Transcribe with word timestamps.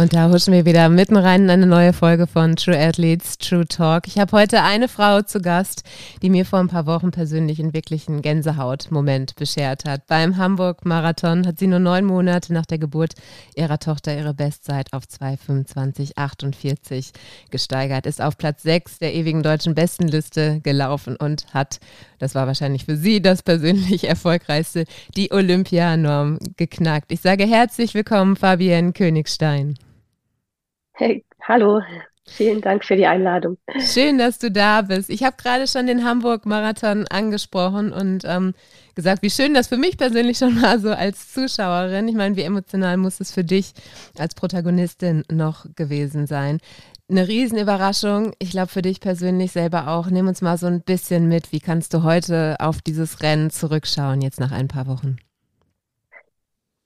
Und 0.00 0.14
da 0.14 0.30
huschen 0.30 0.54
wir 0.54 0.64
wieder 0.64 0.88
mitten 0.88 1.18
rein 1.18 1.42
in 1.42 1.50
eine 1.50 1.66
neue 1.66 1.92
Folge 1.92 2.26
von 2.26 2.56
True 2.56 2.78
Athletes, 2.78 3.36
True 3.36 3.66
Talk. 3.66 4.06
Ich 4.06 4.18
habe 4.18 4.32
heute 4.32 4.62
eine 4.62 4.88
Frau 4.88 5.20
zu 5.20 5.42
Gast, 5.42 5.82
die 6.22 6.30
mir 6.30 6.46
vor 6.46 6.58
ein 6.58 6.68
paar 6.68 6.86
Wochen 6.86 7.10
persönlich 7.10 7.60
einen 7.60 7.74
wirklichen 7.74 8.22
Gänsehaut-Moment 8.22 9.36
beschert 9.36 9.84
hat. 9.84 10.06
Beim 10.06 10.38
Hamburg-Marathon 10.38 11.46
hat 11.46 11.58
sie 11.58 11.66
nur 11.66 11.80
neun 11.80 12.06
Monate 12.06 12.54
nach 12.54 12.64
der 12.64 12.78
Geburt 12.78 13.12
ihrer 13.54 13.78
Tochter 13.78 14.16
ihre 14.16 14.32
Bestzeit 14.32 14.90
auf 14.94 15.04
2,25,48 15.04 17.10
gesteigert, 17.50 18.06
ist 18.06 18.22
auf 18.22 18.38
Platz 18.38 18.62
6 18.62 19.00
der 19.00 19.12
ewigen 19.12 19.42
deutschen 19.42 19.74
Bestenliste 19.74 20.62
gelaufen 20.62 21.16
und 21.16 21.44
hat, 21.52 21.78
das 22.18 22.34
war 22.34 22.46
wahrscheinlich 22.46 22.86
für 22.86 22.96
sie 22.96 23.20
das 23.20 23.42
persönlich 23.42 24.04
erfolgreichste, 24.08 24.86
die 25.14 25.30
Olympianorm 25.30 26.38
geknackt. 26.56 27.12
Ich 27.12 27.20
sage 27.20 27.44
herzlich 27.44 27.92
willkommen, 27.92 28.36
Fabienne 28.36 28.94
Königstein. 28.94 29.74
Hey, 31.00 31.24
hallo. 31.40 31.80
Vielen 32.28 32.60
Dank 32.60 32.84
für 32.84 32.94
die 32.94 33.06
Einladung. 33.06 33.56
Schön, 33.78 34.18
dass 34.18 34.38
du 34.38 34.52
da 34.52 34.82
bist. 34.82 35.08
Ich 35.08 35.24
habe 35.24 35.36
gerade 35.36 35.66
schon 35.66 35.86
den 35.86 36.04
Hamburg-Marathon 36.04 37.08
angesprochen 37.08 37.90
und 37.90 38.24
ähm, 38.24 38.52
gesagt, 38.94 39.22
wie 39.22 39.30
schön 39.30 39.54
das 39.54 39.68
für 39.68 39.78
mich 39.78 39.96
persönlich 39.96 40.36
schon 40.38 40.60
war, 40.62 40.78
so 40.78 40.90
als 40.90 41.32
Zuschauerin. 41.32 42.06
Ich 42.06 42.14
meine, 42.14 42.36
wie 42.36 42.42
emotional 42.42 42.98
muss 42.98 43.18
es 43.18 43.32
für 43.32 43.42
dich 43.42 43.72
als 44.18 44.34
Protagonistin 44.34 45.24
noch 45.32 45.64
gewesen 45.74 46.26
sein? 46.26 46.58
Eine 47.10 47.26
Riesenüberraschung. 47.26 48.34
Ich 48.38 48.50
glaube, 48.50 48.68
für 48.68 48.82
dich 48.82 49.00
persönlich 49.00 49.52
selber 49.52 49.88
auch. 49.88 50.08
Nimm 50.08 50.28
uns 50.28 50.42
mal 50.42 50.58
so 50.58 50.66
ein 50.66 50.82
bisschen 50.82 51.28
mit. 51.28 51.50
Wie 51.50 51.60
kannst 51.60 51.94
du 51.94 52.02
heute 52.02 52.56
auf 52.60 52.82
dieses 52.82 53.22
Rennen 53.22 53.50
zurückschauen, 53.50 54.20
jetzt 54.20 54.38
nach 54.38 54.52
ein 54.52 54.68
paar 54.68 54.86
Wochen? 54.86 55.16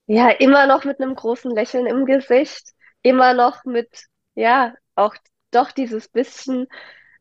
Ja, 0.06 0.30
immer 0.30 0.66
noch 0.66 0.84
mit 0.84 1.00
einem 1.00 1.16
großen 1.16 1.50
Lächeln 1.50 1.86
im 1.86 2.06
Gesicht 2.06 2.73
immer 3.04 3.34
noch 3.34 3.64
mit, 3.64 4.06
ja, 4.34 4.74
auch 4.96 5.14
doch 5.52 5.70
dieses 5.70 6.08
bisschen 6.08 6.66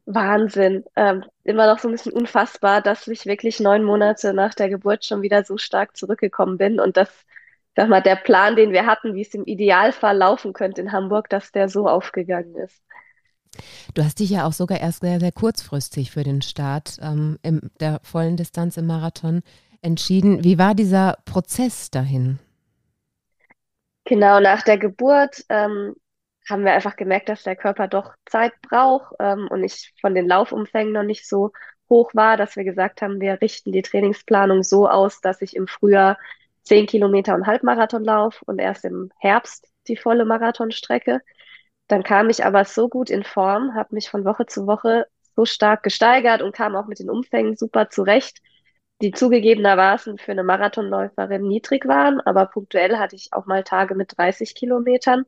Wahnsinn, 0.06 0.84
ähm, 0.96 1.24
immer 1.44 1.68
noch 1.68 1.80
so 1.80 1.88
ein 1.88 1.92
bisschen 1.92 2.14
unfassbar, 2.14 2.82
dass 2.82 3.08
ich 3.08 3.26
wirklich 3.26 3.60
neun 3.60 3.84
Monate 3.84 4.34
nach 4.34 4.56
der 4.56 4.70
Geburt 4.70 5.06
schon 5.06 5.22
wieder 5.22 5.44
so 5.44 5.58
stark 5.58 5.96
zurückgekommen 5.96 6.58
bin 6.58 6.80
und 6.80 6.98
dass, 6.98 7.10
sag 7.76 7.90
mal, 7.90 8.02
der 8.02 8.16
Plan, 8.16 8.56
den 8.56 8.72
wir 8.72 8.86
hatten, 8.86 9.14
wie 9.14 9.22
es 9.22 9.34
im 9.34 9.46
Idealfall 9.46 10.18
laufen 10.18 10.54
könnte 10.54 10.82
in 10.82 10.92
Hamburg, 10.92 11.30
dass 11.30 11.52
der 11.52 11.70
so 11.70 11.88
aufgegangen 11.88 12.56
ist. 12.56 12.82
Du 13.94 14.04
hast 14.04 14.20
dich 14.20 14.32
ja 14.32 14.48
auch 14.48 14.54
sogar 14.54 14.80
erst 14.80 15.02
sehr, 15.02 15.20
sehr 15.20 15.32
kurzfristig 15.32 16.12
für 16.12 16.24
den 16.24 16.42
Start 16.42 16.98
ähm, 17.02 17.38
in 17.44 17.70
der 17.80 18.00
vollen 18.04 18.36
Distanz 18.36 18.78
im 18.78 18.88
Marathon 18.88 19.44
entschieden. 19.82 20.44
Wie 20.44 20.58
war 20.58 20.74
dieser 20.74 21.18
Prozess 21.26 21.92
dahin? 21.92 22.40
Genau, 24.06 24.40
nach 24.40 24.64
der 24.64 24.78
Geburt 24.78 25.46
ähm, 25.50 25.96
haben 26.50 26.66
wir 26.66 26.74
einfach 26.74 26.96
gemerkt, 26.98 27.30
dass 27.30 27.44
der 27.44 27.56
Körper 27.56 27.88
doch 27.88 28.14
Zeit 28.26 28.54
braucht 28.62 29.14
ähm, 29.20 29.48
und 29.50 29.64
ich 29.64 29.94
von 30.02 30.14
den 30.14 30.28
Laufumfängen 30.28 30.92
noch 30.94 31.04
nicht 31.04 31.28
so 31.28 31.52
hoch 31.90 32.14
war, 32.14 32.36
dass 32.38 32.56
wir 32.58 32.64
gesagt 32.66 33.02
haben, 33.02 33.22
wir 33.22 33.40
richten 33.42 33.72
die 33.72 33.82
Trainingsplanung 33.82 34.64
so 34.64 34.90
aus, 34.90 35.22
dass 35.22 35.42
ich 35.42 35.56
im 35.56 35.68
Frühjahr 35.68 36.18
zehn 36.64 36.86
Kilometer 36.86 37.36
und 37.36 37.48
Halbmarathon 37.48 38.04
laufe 38.04 38.44
und 38.46 38.60
erst 38.60 38.84
im 38.86 39.12
Herbst 39.20 39.68
die 39.88 39.98
volle 39.98 40.26
Marathonstrecke. 40.26 41.22
Dann 41.88 42.04
kam 42.04 42.30
ich 42.30 42.46
aber 42.46 42.66
so 42.66 42.90
gut 42.90 43.10
in 43.10 43.24
Form, 43.24 43.76
habe 43.76 43.96
mich 43.96 44.10
von 44.10 44.26
Woche 44.26 44.46
zu 44.46 44.68
Woche 44.68 45.08
so 45.36 45.46
stark 45.46 45.84
gesteigert 45.84 46.42
und 46.42 46.56
kam 46.56 46.76
auch 46.76 46.88
mit 46.88 47.00
den 47.00 47.10
Umfängen 47.10 47.56
super 47.58 47.90
zurecht, 47.90 48.40
die 49.04 49.12
zugegebenermaßen 49.12 50.18
für 50.18 50.32
eine 50.32 50.44
Marathonläuferin 50.44 51.44
niedrig 51.46 51.86
waren, 51.86 52.22
aber 52.22 52.46
punktuell 52.46 52.98
hatte 52.98 53.18
ich 53.18 53.34
auch 53.34 53.46
mal 53.46 53.64
Tage 53.64 53.96
mit 53.96 54.18
30 54.18 54.56
Kilometern. 54.56 55.26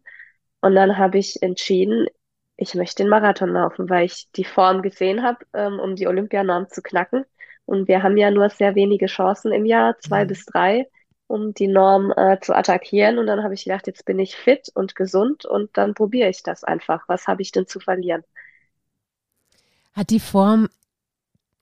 Und 0.61 0.75
dann 0.75 0.97
habe 0.97 1.17
ich 1.17 1.43
entschieden, 1.43 2.07
ich 2.55 2.73
möchte 2.73 3.03
den 3.03 3.09
Marathon 3.09 3.49
laufen, 3.49 3.89
weil 3.89 4.05
ich 4.05 4.29
die 4.37 4.45
Form 4.45 4.81
gesehen 4.81 5.23
habe, 5.23 5.45
ähm, 5.53 5.79
um 5.79 5.97
die 5.97 6.07
Olympianorm 6.07 6.69
zu 6.69 6.81
knacken. 6.81 7.25
Und 7.65 7.89
wir 7.89 8.01
haben 8.01 8.15
ja 8.15 8.31
nur 8.31 8.49
sehr 8.49 8.75
wenige 8.75 9.07
Chancen 9.07 9.51
im 9.51 9.65
Jahr, 9.65 9.99
zwei 9.99 10.23
mhm. 10.23 10.29
bis 10.29 10.45
drei, 10.45 10.87
um 11.27 11.53
die 11.53 11.67
Norm 11.67 12.13
äh, 12.15 12.39
zu 12.39 12.55
attackieren. 12.55 13.19
Und 13.19 13.27
dann 13.27 13.43
habe 13.43 13.55
ich 13.55 13.65
gedacht, 13.65 13.87
jetzt 13.87 14.05
bin 14.05 14.19
ich 14.19 14.37
fit 14.37 14.69
und 14.73 14.95
gesund 14.95 15.45
und 15.45 15.77
dann 15.77 15.95
probiere 15.95 16.29
ich 16.29 16.43
das 16.43 16.63
einfach. 16.63 17.03
Was 17.09 17.27
habe 17.27 17.41
ich 17.41 17.51
denn 17.51 17.67
zu 17.67 17.81
verlieren? 17.81 18.23
Hat 19.93 20.11
die 20.11 20.21
Form 20.21 20.69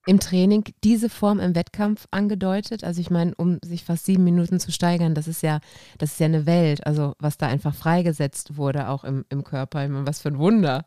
im 0.05 0.19
Training 0.19 0.63
diese 0.83 1.09
Form 1.09 1.39
im 1.39 1.55
Wettkampf 1.55 2.07
angedeutet? 2.11 2.83
Also 2.83 3.01
ich 3.01 3.09
meine, 3.09 3.33
um 3.35 3.59
sich 3.63 3.83
fast 3.85 4.05
sieben 4.05 4.23
Minuten 4.23 4.59
zu 4.59 4.71
steigern, 4.71 5.15
das 5.15 5.27
ist 5.27 5.43
ja, 5.43 5.59
das 5.97 6.13
ist 6.13 6.19
ja 6.19 6.25
eine 6.25 6.45
Welt, 6.45 6.85
also 6.85 7.13
was 7.19 7.37
da 7.37 7.47
einfach 7.47 7.73
freigesetzt 7.73 8.57
wurde, 8.57 8.89
auch 8.89 9.03
im, 9.03 9.25
im 9.29 9.43
Körper. 9.43 9.83
Ich 9.83 9.89
meine, 9.89 10.07
was 10.07 10.21
für 10.21 10.29
ein 10.29 10.39
Wunder. 10.39 10.85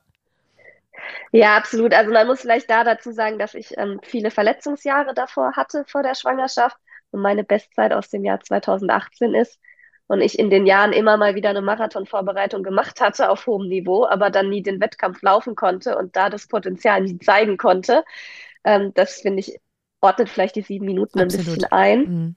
Ja, 1.32 1.56
absolut. 1.56 1.94
Also 1.94 2.12
man 2.12 2.26
muss 2.26 2.40
vielleicht 2.40 2.70
da 2.70 2.84
dazu 2.84 3.12
sagen, 3.12 3.38
dass 3.38 3.54
ich 3.54 3.76
ähm, 3.76 4.00
viele 4.02 4.30
Verletzungsjahre 4.30 5.14
davor 5.14 5.52
hatte, 5.56 5.84
vor 5.86 6.02
der 6.02 6.14
Schwangerschaft 6.14 6.76
und 7.10 7.20
meine 7.20 7.44
Bestzeit 7.44 7.92
aus 7.92 8.08
dem 8.10 8.24
Jahr 8.24 8.40
2018 8.40 9.34
ist. 9.34 9.58
Und 10.08 10.20
ich 10.20 10.38
in 10.38 10.50
den 10.50 10.66
Jahren 10.66 10.92
immer 10.92 11.16
mal 11.16 11.34
wieder 11.34 11.50
eine 11.50 11.62
Marathonvorbereitung 11.62 12.62
gemacht 12.62 13.00
hatte 13.00 13.28
auf 13.28 13.46
hohem 13.46 13.68
Niveau, 13.68 14.06
aber 14.06 14.30
dann 14.30 14.48
nie 14.50 14.62
den 14.62 14.80
Wettkampf 14.80 15.20
laufen 15.22 15.56
konnte 15.56 15.98
und 15.98 16.14
da 16.14 16.30
das 16.30 16.46
Potenzial 16.46 17.02
nie 17.02 17.18
zeigen 17.18 17.56
konnte. 17.56 18.04
Ähm, 18.66 18.92
das 18.94 19.20
finde 19.20 19.40
ich, 19.40 19.58
ordnet 20.00 20.28
vielleicht 20.28 20.56
die 20.56 20.62
sieben 20.62 20.84
Minuten 20.84 21.20
Absolut. 21.20 21.46
ein 21.46 21.54
bisschen 21.54 21.72
ein. 21.72 21.98
Mhm. 22.00 22.36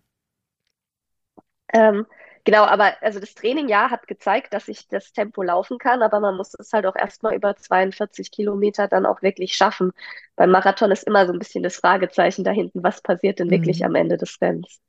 Ähm, 1.73 2.05
genau, 2.43 2.63
aber 2.63 2.93
also 3.01 3.19
das 3.19 3.33
Training 3.33 3.67
ja 3.67 3.89
hat 3.89 4.07
gezeigt, 4.07 4.53
dass 4.53 4.67
ich 4.67 4.87
das 4.87 5.11
Tempo 5.11 5.41
laufen 5.41 5.79
kann, 5.79 6.03
aber 6.03 6.19
man 6.19 6.37
muss 6.37 6.53
es 6.57 6.71
halt 6.71 6.85
auch 6.85 6.95
erstmal 6.95 7.35
über 7.35 7.55
42 7.55 8.31
Kilometer 8.31 8.87
dann 8.87 9.07
auch 9.07 9.23
wirklich 9.23 9.55
schaffen. 9.55 9.91
Beim 10.35 10.51
Marathon 10.51 10.91
ist 10.91 11.03
immer 11.03 11.25
so 11.25 11.33
ein 11.33 11.39
bisschen 11.39 11.63
das 11.63 11.77
Fragezeichen 11.77 12.43
da 12.43 12.51
hinten, 12.51 12.83
was 12.83 13.01
passiert 13.01 13.39
denn 13.39 13.47
mhm. 13.47 13.51
wirklich 13.51 13.83
am 13.83 13.95
Ende 13.95 14.17
des 14.17 14.39
Rennens. 14.39 14.79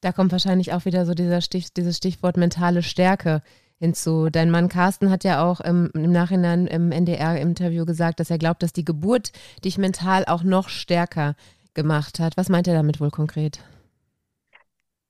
Da 0.00 0.12
kommt 0.12 0.32
wahrscheinlich 0.32 0.72
auch 0.72 0.84
wieder 0.84 1.06
so 1.06 1.14
dieser 1.14 1.40
Stich, 1.40 1.72
dieses 1.72 1.96
Stichwort 1.96 2.36
mentale 2.36 2.82
Stärke 2.82 3.42
hinzu. 3.78 4.28
Dein 4.30 4.50
Mann 4.50 4.68
Carsten 4.68 5.10
hat 5.10 5.24
ja 5.24 5.44
auch 5.44 5.60
im, 5.60 5.90
im 5.94 6.12
Nachhinein 6.12 6.66
im 6.66 6.92
NDR-Interview 6.92 7.84
gesagt, 7.84 8.20
dass 8.20 8.30
er 8.30 8.38
glaubt, 8.38 8.62
dass 8.62 8.72
die 8.72 8.84
Geburt 8.84 9.32
dich 9.64 9.78
mental 9.78 10.24
auch 10.26 10.42
noch 10.42 10.68
stärker 10.68 11.34
gemacht 11.74 12.18
hat. 12.18 12.36
Was 12.36 12.48
meint 12.48 12.66
er 12.68 12.74
damit 12.74 13.00
wohl 13.00 13.10
konkret? 13.10 13.60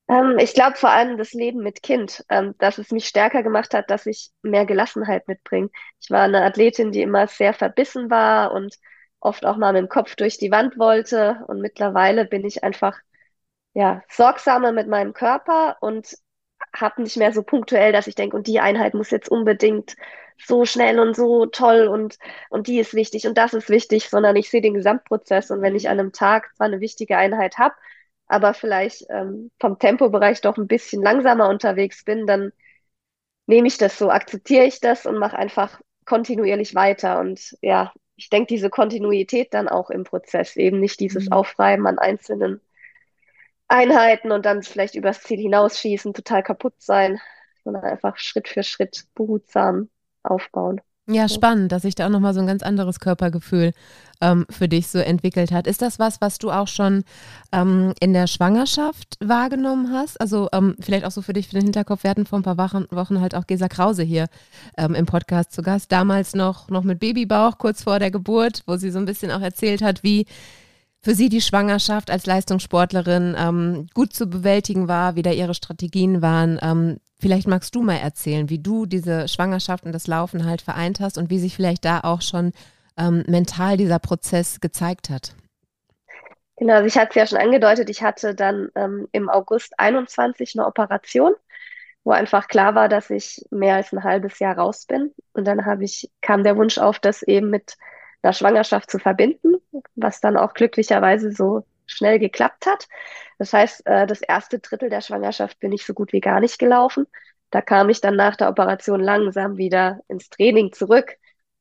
Ähm, 0.08 0.38
ich 0.38 0.54
glaube 0.54 0.76
vor 0.76 0.90
allem 0.90 1.18
das 1.18 1.32
Leben 1.32 1.62
mit 1.62 1.82
Kind, 1.82 2.24
ähm, 2.28 2.54
dass 2.58 2.78
es 2.78 2.90
mich 2.90 3.06
stärker 3.06 3.42
gemacht 3.42 3.74
hat, 3.74 3.90
dass 3.90 4.06
ich 4.06 4.30
mehr 4.42 4.66
Gelassenheit 4.66 5.28
mitbringe. 5.28 5.70
Ich 6.00 6.10
war 6.10 6.22
eine 6.22 6.42
Athletin, 6.42 6.92
die 6.92 7.02
immer 7.02 7.26
sehr 7.26 7.52
verbissen 7.52 8.10
war 8.10 8.52
und 8.52 8.76
oft 9.20 9.44
auch 9.44 9.56
mal 9.56 9.72
mit 9.72 9.82
dem 9.82 9.88
Kopf 9.88 10.16
durch 10.16 10.38
die 10.38 10.50
Wand 10.50 10.78
wollte. 10.78 11.44
Und 11.48 11.60
mittlerweile 11.60 12.24
bin 12.24 12.44
ich 12.44 12.64
einfach 12.64 12.98
ja, 13.74 14.02
sorgsamer 14.08 14.72
mit 14.72 14.88
meinem 14.88 15.12
Körper 15.12 15.76
und 15.80 16.16
habe 16.74 17.02
nicht 17.02 17.16
mehr 17.16 17.32
so 17.32 17.42
punktuell, 17.42 17.92
dass 17.92 18.06
ich 18.06 18.14
denke, 18.14 18.36
und 18.36 18.46
die 18.46 18.60
Einheit 18.60 18.94
muss 18.94 19.10
jetzt 19.10 19.30
unbedingt 19.30 19.96
so 20.38 20.64
schnell 20.64 21.00
und 21.00 21.16
so 21.16 21.46
toll 21.46 21.88
und, 21.88 22.18
und 22.50 22.66
die 22.68 22.78
ist 22.78 22.94
wichtig 22.94 23.26
und 23.26 23.36
das 23.36 23.54
ist 23.54 23.68
wichtig, 23.68 24.08
sondern 24.08 24.36
ich 24.36 24.50
sehe 24.50 24.60
den 24.60 24.74
Gesamtprozess 24.74 25.50
und 25.50 25.62
wenn 25.62 25.74
ich 25.74 25.88
an 25.88 25.98
einem 25.98 26.12
Tag 26.12 26.54
zwar 26.56 26.68
eine 26.68 26.80
wichtige 26.80 27.16
Einheit 27.16 27.58
habe, 27.58 27.74
aber 28.28 28.54
vielleicht 28.54 29.06
ähm, 29.10 29.50
vom 29.58 29.78
Tempobereich 29.78 30.40
doch 30.40 30.56
ein 30.58 30.68
bisschen 30.68 31.02
langsamer 31.02 31.48
unterwegs 31.48 32.04
bin, 32.04 32.26
dann 32.26 32.52
nehme 33.46 33.66
ich 33.66 33.78
das 33.78 33.98
so, 33.98 34.10
akzeptiere 34.10 34.64
ich 34.66 34.80
das 34.80 35.06
und 35.06 35.18
mache 35.18 35.36
einfach 35.36 35.80
kontinuierlich 36.04 36.74
weiter. 36.74 37.18
Und 37.20 37.56
ja, 37.62 37.92
ich 38.16 38.30
denke, 38.30 38.48
diese 38.48 38.70
Kontinuität 38.70 39.54
dann 39.54 39.68
auch 39.68 39.90
im 39.90 40.04
Prozess, 40.04 40.56
eben 40.56 40.80
nicht 40.80 41.00
dieses 41.00 41.26
mhm. 41.26 41.32
Aufreiben 41.32 41.86
an 41.86 41.98
einzelnen 41.98 42.60
Einheiten 43.68 44.32
und 44.32 44.46
dann 44.46 44.62
vielleicht 44.62 44.94
übers 44.94 45.22
Ziel 45.22 45.38
hinausschießen, 45.38 46.14
total 46.14 46.42
kaputt 46.42 46.74
sein, 46.78 47.20
sondern 47.64 47.84
einfach 47.84 48.16
Schritt 48.16 48.48
für 48.48 48.62
Schritt 48.62 49.04
behutsam 49.14 49.88
aufbauen. 50.22 50.80
Ja, 51.10 51.26
spannend, 51.26 51.72
dass 51.72 51.82
sich 51.82 51.94
da 51.94 52.04
auch 52.04 52.10
nochmal 52.10 52.34
so 52.34 52.40
ein 52.40 52.46
ganz 52.46 52.62
anderes 52.62 53.00
Körpergefühl 53.00 53.72
ähm, 54.20 54.44
für 54.50 54.68
dich 54.68 54.88
so 54.88 54.98
entwickelt 54.98 55.52
hat. 55.52 55.66
Ist 55.66 55.80
das 55.80 55.98
was, 55.98 56.20
was 56.20 56.36
du 56.36 56.50
auch 56.50 56.68
schon 56.68 57.02
ähm, 57.50 57.94
in 57.98 58.12
der 58.12 58.26
Schwangerschaft 58.26 59.16
wahrgenommen 59.18 59.90
hast? 59.90 60.20
Also 60.20 60.50
ähm, 60.52 60.76
vielleicht 60.80 61.06
auch 61.06 61.10
so 61.10 61.22
für 61.22 61.32
dich 61.32 61.48
für 61.48 61.54
den 61.54 61.64
Hinterkopf. 61.64 62.02
Wir 62.02 62.10
hatten 62.10 62.26
vor 62.26 62.38
ein 62.38 62.42
paar 62.42 62.58
Wochen, 62.58 62.84
Wochen 62.90 63.22
halt 63.22 63.34
auch 63.34 63.46
Gesa 63.46 63.68
Krause 63.68 64.02
hier 64.02 64.26
ähm, 64.76 64.94
im 64.94 65.06
Podcast 65.06 65.52
zu 65.52 65.62
Gast. 65.62 65.90
Damals 65.92 66.34
noch, 66.34 66.68
noch 66.68 66.84
mit 66.84 67.00
Babybauch, 67.00 67.56
kurz 67.56 67.84
vor 67.84 67.98
der 67.98 68.10
Geburt, 68.10 68.62
wo 68.66 68.76
sie 68.76 68.90
so 68.90 68.98
ein 68.98 69.06
bisschen 69.06 69.30
auch 69.30 69.40
erzählt 69.40 69.80
hat, 69.80 70.02
wie 70.02 70.26
für 71.00 71.14
sie 71.14 71.28
die 71.28 71.40
Schwangerschaft 71.40 72.10
als 72.10 72.26
Leistungssportlerin 72.26 73.36
ähm, 73.38 73.86
gut 73.94 74.12
zu 74.12 74.26
bewältigen 74.26 74.88
war, 74.88 75.14
wie 75.14 75.22
da 75.22 75.30
ihre 75.30 75.54
Strategien 75.54 76.22
waren. 76.22 76.58
Ähm, 76.60 76.98
vielleicht 77.20 77.46
magst 77.46 77.74
du 77.74 77.82
mal 77.82 77.96
erzählen, 77.96 78.50
wie 78.50 78.58
du 78.58 78.86
diese 78.86 79.28
Schwangerschaft 79.28 79.84
und 79.84 79.92
das 79.92 80.06
Laufen 80.06 80.44
halt 80.44 80.60
vereint 80.60 81.00
hast 81.00 81.16
und 81.16 81.30
wie 81.30 81.38
sich 81.38 81.54
vielleicht 81.54 81.84
da 81.84 82.00
auch 82.00 82.22
schon 82.22 82.52
ähm, 82.98 83.24
mental 83.28 83.76
dieser 83.76 84.00
Prozess 84.00 84.60
gezeigt 84.60 85.08
hat. 85.08 85.34
Genau, 86.56 86.74
also 86.74 86.86
ich 86.86 86.96
hatte 86.96 87.10
es 87.10 87.14
ja 87.14 87.26
schon 87.26 87.38
angedeutet, 87.38 87.88
ich 87.88 88.02
hatte 88.02 88.34
dann 88.34 88.68
ähm, 88.74 89.06
im 89.12 89.28
August 89.28 89.78
21 89.78 90.54
eine 90.56 90.66
Operation, 90.66 91.32
wo 92.02 92.10
einfach 92.10 92.48
klar 92.48 92.74
war, 92.74 92.88
dass 92.88 93.10
ich 93.10 93.44
mehr 93.50 93.76
als 93.76 93.92
ein 93.92 94.02
halbes 94.02 94.40
Jahr 94.40 94.58
raus 94.58 94.84
bin. 94.86 95.14
Und 95.34 95.46
dann 95.46 95.60
ich, 95.80 96.10
kam 96.20 96.42
der 96.42 96.56
Wunsch 96.56 96.78
auf, 96.78 96.98
das 96.98 97.22
eben 97.22 97.50
mit 97.50 97.76
einer 98.22 98.32
Schwangerschaft 98.32 98.90
zu 98.90 98.98
verbinden, 98.98 99.56
was 99.94 100.20
dann 100.20 100.36
auch 100.36 100.54
glücklicherweise 100.54 101.32
so 101.32 101.64
schnell 101.86 102.18
geklappt 102.18 102.66
hat. 102.66 102.86
Das 103.38 103.52
heißt, 103.52 103.86
äh, 103.86 104.06
das 104.06 104.20
erste 104.20 104.58
Drittel 104.58 104.90
der 104.90 105.00
Schwangerschaft 105.00 105.58
bin 105.60 105.72
ich 105.72 105.84
so 105.84 105.94
gut 105.94 106.12
wie 106.12 106.20
gar 106.20 106.40
nicht 106.40 106.58
gelaufen. 106.58 107.06
Da 107.50 107.62
kam 107.62 107.88
ich 107.88 108.00
dann 108.00 108.16
nach 108.16 108.36
der 108.36 108.50
Operation 108.50 109.00
langsam 109.00 109.56
wieder 109.56 110.00
ins 110.08 110.28
Training 110.28 110.72
zurück. 110.72 111.16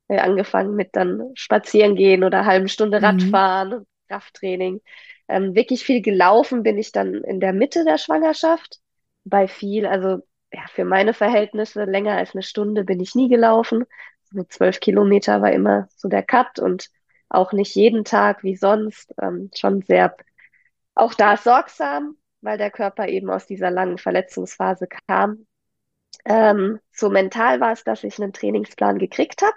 Angefangen 0.09 0.75
mit 0.75 0.95
dann 0.95 1.31
spazieren 1.33 1.95
gehen 1.95 2.23
oder 2.23 2.45
halben 2.45 2.69
Stunde 2.69 2.99
mhm. 2.99 3.05
Radfahren, 3.05 3.69
mhm. 3.69 3.85
Krafttraining. 4.07 4.81
Ähm, 5.27 5.53
wirklich 5.53 5.83
viel 5.83 6.01
gelaufen 6.01 6.63
bin 6.63 6.77
ich 6.77 6.93
dann 6.93 7.15
in 7.25 7.41
der 7.41 7.51
Mitte 7.51 7.83
der 7.83 7.97
Schwangerschaft. 7.97 8.79
Bei 9.25 9.49
viel, 9.49 9.85
also 9.85 10.19
ja, 10.53 10.61
für 10.69 10.85
meine 10.85 11.13
Verhältnisse 11.13 11.83
länger 11.83 12.15
als 12.15 12.33
eine 12.33 12.43
Stunde 12.43 12.85
bin 12.85 13.01
ich 13.01 13.15
nie 13.15 13.27
gelaufen. 13.27 13.83
So 14.31 14.43
zwölf 14.43 14.79
Kilometer 14.79 15.41
war 15.41 15.51
immer 15.51 15.87
so 15.95 16.07
der 16.07 16.23
Cut 16.23 16.59
und 16.59 16.89
auch 17.29 17.53
nicht 17.53 17.75
jeden 17.75 18.03
Tag 18.03 18.43
wie 18.43 18.55
sonst. 18.55 19.13
Ähm, 19.21 19.49
schon 19.55 19.81
sehr, 19.81 20.15
auch 20.95 21.13
da 21.13 21.37
sorgsam, 21.37 22.15
weil 22.41 22.57
der 22.57 22.71
Körper 22.71 23.07
eben 23.07 23.29
aus 23.29 23.45
dieser 23.45 23.71
langen 23.71 23.97
Verletzungsphase 23.97 24.87
kam. 25.07 25.45
Ähm, 26.25 26.79
so 26.91 27.09
mental 27.09 27.59
war 27.59 27.71
es, 27.71 27.83
dass 27.83 28.03
ich 28.03 28.19
einen 28.21 28.33
Trainingsplan 28.33 28.97
gekriegt 28.99 29.41
habe. 29.41 29.55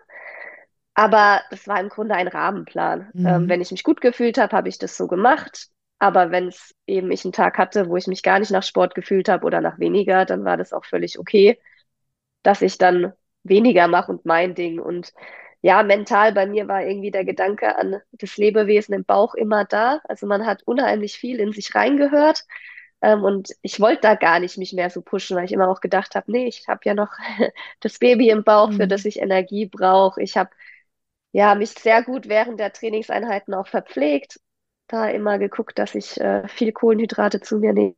Aber 0.94 1.40
das 1.50 1.66
war 1.66 1.80
im 1.80 1.88
Grunde 1.88 2.14
ein 2.14 2.28
Rahmenplan. 2.28 3.10
Mhm. 3.12 3.26
Ähm, 3.26 3.48
wenn 3.48 3.60
ich 3.60 3.70
mich 3.70 3.84
gut 3.84 4.00
gefühlt 4.00 4.38
habe, 4.38 4.56
habe 4.56 4.68
ich 4.68 4.78
das 4.78 4.96
so 4.96 5.06
gemacht. 5.06 5.68
Aber 5.98 6.30
wenn 6.30 6.48
es 6.48 6.74
eben 6.86 7.10
ich 7.10 7.24
einen 7.24 7.32
Tag 7.32 7.58
hatte, 7.58 7.88
wo 7.88 7.96
ich 7.96 8.06
mich 8.06 8.22
gar 8.22 8.38
nicht 8.38 8.50
nach 8.50 8.62
Sport 8.62 8.94
gefühlt 8.94 9.28
habe 9.28 9.44
oder 9.44 9.60
nach 9.60 9.78
weniger, 9.78 10.24
dann 10.24 10.44
war 10.44 10.56
das 10.56 10.72
auch 10.72 10.84
völlig 10.84 11.18
okay, 11.18 11.60
dass 12.42 12.62
ich 12.62 12.78
dann 12.78 13.12
weniger 13.42 13.88
mache 13.88 14.12
und 14.12 14.24
mein 14.24 14.54
Ding. 14.54 14.80
Und 14.80 15.12
ja, 15.62 15.82
mental 15.82 16.32
bei 16.32 16.46
mir 16.46 16.68
war 16.68 16.84
irgendwie 16.84 17.10
der 17.10 17.24
Gedanke 17.24 17.76
an 17.76 18.00
das 18.12 18.36
Lebewesen 18.36 18.94
im 18.94 19.04
Bauch 19.04 19.34
immer 19.34 19.64
da. 19.64 20.00
Also 20.04 20.26
man 20.26 20.46
hat 20.46 20.62
unheimlich 20.64 21.14
viel 21.18 21.40
in 21.40 21.52
sich 21.52 21.74
reingehört. 21.74 22.44
Ähm, 23.02 23.24
und 23.24 23.50
ich 23.62 23.80
wollte 23.80 24.02
da 24.02 24.14
gar 24.14 24.40
nicht 24.40 24.58
mich 24.58 24.72
mehr 24.72 24.90
so 24.90 25.02
pushen, 25.02 25.36
weil 25.36 25.44
ich 25.46 25.52
immer 25.52 25.68
auch 25.68 25.80
gedacht 25.80 26.14
habe, 26.14 26.30
nee, 26.32 26.46
ich 26.46 26.68
habe 26.68 26.80
ja 26.84 26.94
noch 26.94 27.10
das 27.80 27.98
Baby 27.98 28.30
im 28.30 28.44
Bauch, 28.44 28.72
für 28.72 28.84
mhm. 28.84 28.88
das 28.90 29.04
ich 29.04 29.20
Energie 29.20 29.66
brauche. 29.66 30.22
Ich 30.22 30.36
habe 30.36 30.50
ja 31.32 31.54
mich 31.54 31.70
sehr 31.70 32.02
gut 32.02 32.28
während 32.28 32.60
der 32.60 32.72
Trainingseinheiten 32.72 33.54
auch 33.54 33.66
verpflegt 33.68 34.40
da 34.90 35.08
immer 35.08 35.38
geguckt, 35.38 35.78
dass 35.78 35.94
ich 35.94 36.20
äh, 36.20 36.46
viel 36.48 36.72
Kohlenhydrate 36.72 37.40
zu 37.40 37.58
mir 37.58 37.72
nehme, 37.72 37.94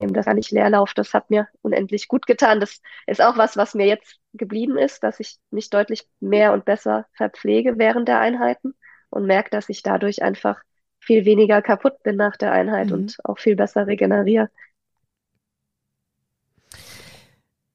dass 0.00 0.26
ich 0.26 0.34
nicht 0.34 0.50
leer 0.52 0.70
laufe. 0.70 0.92
Das 0.94 1.12
hat 1.14 1.30
mir 1.30 1.48
unendlich 1.62 2.08
gut 2.08 2.26
getan. 2.26 2.60
Das 2.60 2.80
ist 3.06 3.20
auch 3.20 3.36
was, 3.36 3.56
was 3.56 3.74
mir 3.74 3.86
jetzt 3.86 4.18
geblieben 4.34 4.78
ist, 4.78 5.02
dass 5.02 5.20
ich 5.20 5.38
mich 5.50 5.70
deutlich 5.70 6.06
mehr 6.20 6.52
und 6.52 6.64
besser 6.64 7.06
verpflege 7.14 7.78
während 7.78 8.08
der 8.08 8.20
Einheiten 8.20 8.74
und 9.10 9.26
merke, 9.26 9.50
dass 9.50 9.68
ich 9.68 9.82
dadurch 9.82 10.22
einfach 10.22 10.60
viel 11.00 11.24
weniger 11.24 11.62
kaputt 11.62 12.02
bin 12.02 12.16
nach 12.16 12.36
der 12.36 12.52
Einheit 12.52 12.88
mhm. 12.88 12.94
und 12.94 13.16
auch 13.24 13.38
viel 13.38 13.56
besser 13.56 13.86
regeneriere. 13.86 14.50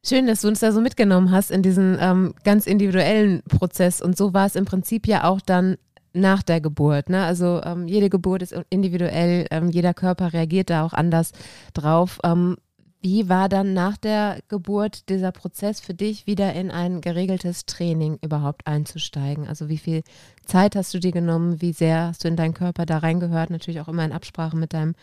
Schön, 0.06 0.28
dass 0.28 0.42
du 0.42 0.50
uns 0.50 0.60
da 0.60 0.74
so 0.74 0.82
mitgenommen 0.82 1.32
hast 1.32 1.50
in 1.50 1.62
diesen 1.62 1.98
ähm, 2.00 2.36
ganz 2.44 2.68
individuellen 2.68 3.42
Prozess. 3.44 4.02
Und 4.02 4.18
so 4.18 4.34
war 4.34 4.46
es 4.46 4.58
im 4.58 4.66
Prinzip 4.66 5.08
ja 5.08 5.24
auch 5.24 5.40
dann 5.40 5.78
nach 6.14 6.44
der 6.44 6.62
Geburt. 6.62 7.10
Ne? 7.10 7.24
Also 7.24 7.62
ähm, 7.64 7.88
jede 7.88 8.10
Geburt 8.10 8.42
ist 8.42 8.56
individuell, 8.70 9.48
ähm, 9.52 9.70
jeder 9.70 9.94
Körper 9.94 10.32
reagiert 10.32 10.70
da 10.70 10.86
auch 10.86 10.94
anders 10.94 11.32
drauf. 11.74 12.20
Ähm, 12.24 12.56
wie 13.02 13.28
war 13.28 13.50
dann 13.50 13.74
nach 13.74 13.98
der 13.98 14.40
Geburt 14.48 15.10
dieser 15.10 15.34
Prozess 15.34 15.82
für 15.82 15.94
dich, 15.94 16.26
wieder 16.26 16.54
in 16.54 16.72
ein 16.72 17.02
geregeltes 17.02 17.66
Training 17.66 18.18
überhaupt 18.22 18.66
einzusteigen? 18.66 19.46
Also 19.46 19.68
wie 19.68 19.78
viel 19.78 20.04
Zeit 20.46 20.78
hast 20.78 20.94
du 20.94 21.00
dir 21.00 21.12
genommen? 21.12 21.62
Wie 21.62 21.74
sehr 21.74 22.08
hast 22.08 22.24
du 22.24 22.30
in 22.30 22.38
deinen 22.38 22.54
Körper 22.54 22.86
da 22.86 23.00
reingehört? 23.00 23.50
Natürlich 23.50 23.82
auch 23.82 23.90
immer 23.90 24.06
in 24.06 24.14
Absprache 24.14 24.56
mit 24.56 24.72
deinem 24.72 24.96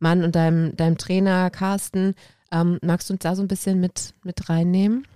Mann 0.00 0.22
und 0.22 0.36
deinem, 0.36 0.76
deinem 0.76 0.98
Trainer 0.98 1.48
Carsten. 1.48 2.14
Ähm, 2.52 2.78
magst 2.82 3.08
du 3.08 3.14
uns 3.14 3.22
da 3.22 3.34
so 3.34 3.40
ein 3.40 3.48
bisschen 3.48 3.80
mit, 3.80 4.12
mit 4.22 4.50
reinnehmen? 4.50 5.06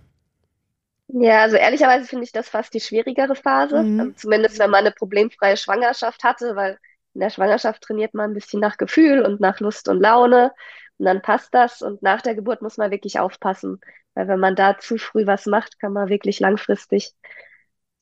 Ja, 1.12 1.42
also 1.42 1.56
ehrlicherweise 1.56 2.06
finde 2.06 2.24
ich 2.24 2.32
das 2.32 2.48
fast 2.48 2.72
die 2.74 2.80
schwierigere 2.80 3.34
Phase. 3.34 3.82
Mhm. 3.82 4.00
Also 4.00 4.12
zumindest 4.12 4.58
wenn 4.58 4.70
man 4.70 4.84
eine 4.84 4.92
problemfreie 4.92 5.56
Schwangerschaft 5.56 6.22
hatte, 6.24 6.56
weil 6.56 6.78
in 7.14 7.20
der 7.20 7.30
Schwangerschaft 7.30 7.82
trainiert 7.82 8.14
man 8.14 8.30
ein 8.30 8.34
bisschen 8.34 8.60
nach 8.60 8.76
Gefühl 8.76 9.22
und 9.22 9.40
nach 9.40 9.60
Lust 9.60 9.88
und 9.88 10.00
Laune 10.00 10.52
und 10.98 11.06
dann 11.06 11.22
passt 11.22 11.54
das. 11.54 11.82
Und 11.82 12.02
nach 12.02 12.20
der 12.22 12.34
Geburt 12.34 12.62
muss 12.62 12.76
man 12.76 12.90
wirklich 12.90 13.18
aufpassen, 13.18 13.80
weil 14.14 14.28
wenn 14.28 14.38
man 14.38 14.54
da 14.54 14.78
zu 14.78 14.98
früh 14.98 15.26
was 15.26 15.46
macht, 15.46 15.80
kann 15.80 15.92
man 15.92 16.08
wirklich 16.08 16.40
langfristig 16.40 17.12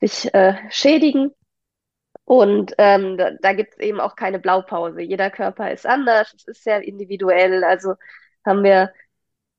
sich 0.00 0.32
äh, 0.34 0.54
schädigen. 0.70 1.32
Und 2.24 2.74
ähm, 2.76 3.16
da, 3.16 3.30
da 3.40 3.52
gibt 3.54 3.74
es 3.74 3.78
eben 3.78 4.00
auch 4.00 4.16
keine 4.16 4.38
Blaupause. 4.38 5.00
Jeder 5.00 5.30
Körper 5.30 5.72
ist 5.72 5.86
anders, 5.86 6.34
es 6.34 6.46
ist 6.46 6.64
sehr 6.64 6.82
individuell. 6.82 7.64
Also 7.64 7.94
haben 8.44 8.64
wir 8.64 8.92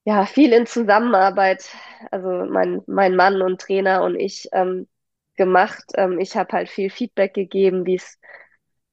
ja, 0.05 0.25
viel 0.25 0.53
in 0.53 0.65
Zusammenarbeit, 0.65 1.69
also 2.11 2.29
mein, 2.29 2.81
mein 2.87 3.15
Mann 3.15 3.41
und 3.41 3.61
Trainer 3.61 4.03
und 4.03 4.15
ich 4.15 4.49
ähm, 4.53 4.87
gemacht. 5.35 5.85
Ähm, 5.95 6.19
ich 6.19 6.35
habe 6.35 6.51
halt 6.53 6.69
viel 6.69 6.89
Feedback 6.89 7.33
gegeben, 7.33 7.85
wie 7.85 7.95
es, 7.95 8.19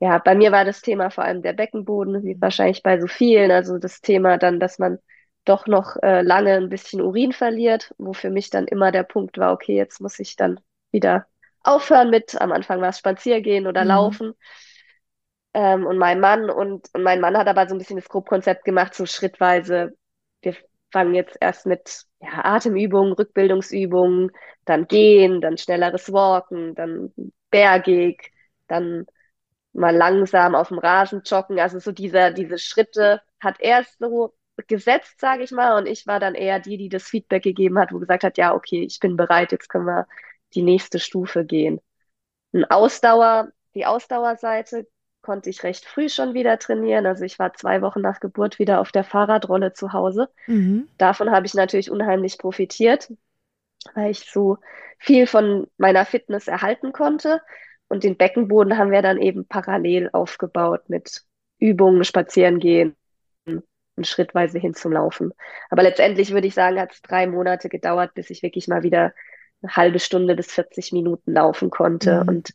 ja, 0.01 0.19
bei 0.19 0.35
mir 0.35 0.53
war 0.53 0.65
das 0.65 0.83
Thema 0.83 1.11
vor 1.11 1.25
allem 1.25 1.43
der 1.43 1.53
Beckenboden, 1.53 2.25
wie 2.25 2.41
wahrscheinlich 2.41 2.83
bei 2.83 3.01
so 3.01 3.07
vielen. 3.07 3.51
Also 3.51 3.79
das 3.79 4.01
Thema 4.01 4.39
dann, 4.39 4.61
dass 4.61 4.79
man 4.79 4.99
doch 5.45 5.67
noch 5.67 5.97
äh, 6.03 6.23
lange 6.23 6.55
ein 6.55 6.69
bisschen 6.69 7.01
Urin 7.01 7.33
verliert, 7.33 7.95
wo 7.99 8.13
für 8.13 8.31
mich 8.31 8.51
dann 8.51 8.67
immer 8.67 8.93
der 8.93 9.05
Punkt 9.05 9.39
war, 9.39 9.53
okay, 9.53 9.77
jetzt 9.77 10.01
muss 10.01 10.19
ich 10.19 10.37
dann 10.37 10.61
wieder 10.91 11.27
aufhören 11.63 12.11
mit, 12.11 12.41
am 12.41 12.53
Anfang 12.53 12.81
war 12.81 12.91
es 12.91 12.99
Spaziergehen 12.99 13.67
oder 13.67 13.83
mhm. 13.83 13.89
Laufen. 13.89 14.35
Ähm, 15.55 15.87
und 15.87 15.99
mein 15.99 16.21
Mann 16.21 16.51
und, 16.51 16.89
und 16.93 17.03
mein 17.03 17.21
Mann 17.21 17.37
hat 17.37 17.49
aber 17.49 17.67
so 17.69 17.75
ein 17.75 17.79
bisschen 17.79 17.97
das 17.97 18.09
Grobkonzept 18.09 18.65
gemacht, 18.65 18.95
so 18.95 19.07
schrittweise. 19.07 19.97
Wir 20.43 20.55
fangen 20.93 21.15
jetzt 21.15 21.37
erst 21.41 21.67
mit 21.67 22.05
ja, 22.21 22.45
Atemübungen, 22.45 23.13
Rückbildungsübungen, 23.13 24.31
dann 24.65 24.87
gehen, 24.87 25.41
dann 25.41 25.59
schnelleres 25.59 26.13
Walken, 26.13 26.75
dann 26.75 27.13
bergig, 27.51 28.33
dann 28.69 29.07
mal 29.73 29.95
langsam 29.95 30.55
auf 30.55 30.69
dem 30.69 30.79
Rasen 30.79 31.23
joggen. 31.25 31.61
Also 31.61 31.79
so 31.79 31.93
dieser, 31.93 32.33
diese 32.33 32.59
Schritte 32.59 33.23
hat 33.41 33.61
er 33.61 33.85
so 33.99 34.35
gesetzt, 34.69 35.21
sage 35.21 35.43
ich 35.45 35.51
mal, 35.51 35.79
und 35.79 35.87
ich 35.87 36.07
war 36.07 36.19
dann 36.21 36.35
eher 36.35 36.61
die, 36.61 36.79
die 36.79 36.89
das 36.89 37.05
Feedback 37.05 37.43
gegeben 37.43 37.79
hat, 37.79 37.93
wo 37.93 37.99
gesagt 37.99 38.25
hat, 38.25 38.39
ja, 38.39 38.55
okay, 38.55 38.83
ich 38.85 38.99
bin 39.01 39.17
bereit, 39.17 39.53
jetzt 39.53 39.69
können 39.69 39.85
wir 39.87 40.07
die 40.55 40.63
nächste 40.63 40.99
Stufe 40.99 41.45
gehen. 41.45 41.81
Ein 42.53 42.65
Ausdauer, 42.67 43.53
die 43.75 43.87
Ausdauerseite 43.87 44.89
konnte 45.27 45.51
ich 45.51 45.65
recht 45.65 45.85
früh 45.85 46.09
schon 46.09 46.35
wieder 46.35 46.57
trainieren. 46.59 47.05
Also 47.05 47.25
ich 47.25 47.41
war 47.41 47.53
zwei 47.53 47.83
Wochen 47.83 48.01
nach 48.01 48.21
Geburt 48.21 48.61
wieder 48.61 48.81
auf 48.81 48.93
der 48.93 49.03
Fahrradrolle 49.03 49.73
zu 49.73 49.93
Hause. 49.93 50.31
Mhm. 50.47 50.89
Davon 50.99 51.33
habe 51.33 51.47
ich 51.47 51.55
natürlich 51.55 51.91
unheimlich 51.91 52.39
profitiert, 52.39 53.13
weil 53.95 54.13
ich 54.13 54.21
so 54.31 54.59
viel 54.99 55.27
von 55.27 55.67
meiner 55.79 56.07
Fitness 56.07 56.47
erhalten 56.47 56.93
konnte. 56.93 57.43
Und 57.89 58.05
den 58.05 58.17
Beckenboden 58.17 58.79
haben 58.79 58.93
wir 58.93 59.03
dann 59.03 59.21
eben 59.21 59.47
parallel 59.47 60.11
aufgebaut 60.13 60.89
mit 60.89 61.25
Übungen, 61.59 62.05
Spazieren 62.05 62.61
gehen 62.61 62.95
und 63.45 64.07
schrittweise 64.07 64.61
hin 64.61 64.75
zum 64.75 64.93
Laufen. 64.93 65.33
Aber 65.71 65.83
letztendlich 65.83 66.33
würde 66.33 66.47
ich 66.47 66.55
sagen, 66.55 66.79
hat 66.79 66.93
es 66.93 67.03
drei 67.03 67.27
Monate 67.27 67.69
gedauert, 67.69 68.15
bis 68.15 68.31
ich 68.31 68.45
wirklich 68.45 68.69
mal 68.69 68.85
wieder 68.85 69.13
eine 69.63 69.75
halbe 69.75 69.99
Stunde 69.99 70.37
bis 70.37 70.53
40 70.53 70.93
Minuten 70.93 71.33
laufen 71.33 71.71
konnte. 71.71 72.23
Mhm. 72.23 72.29
Und 72.29 72.55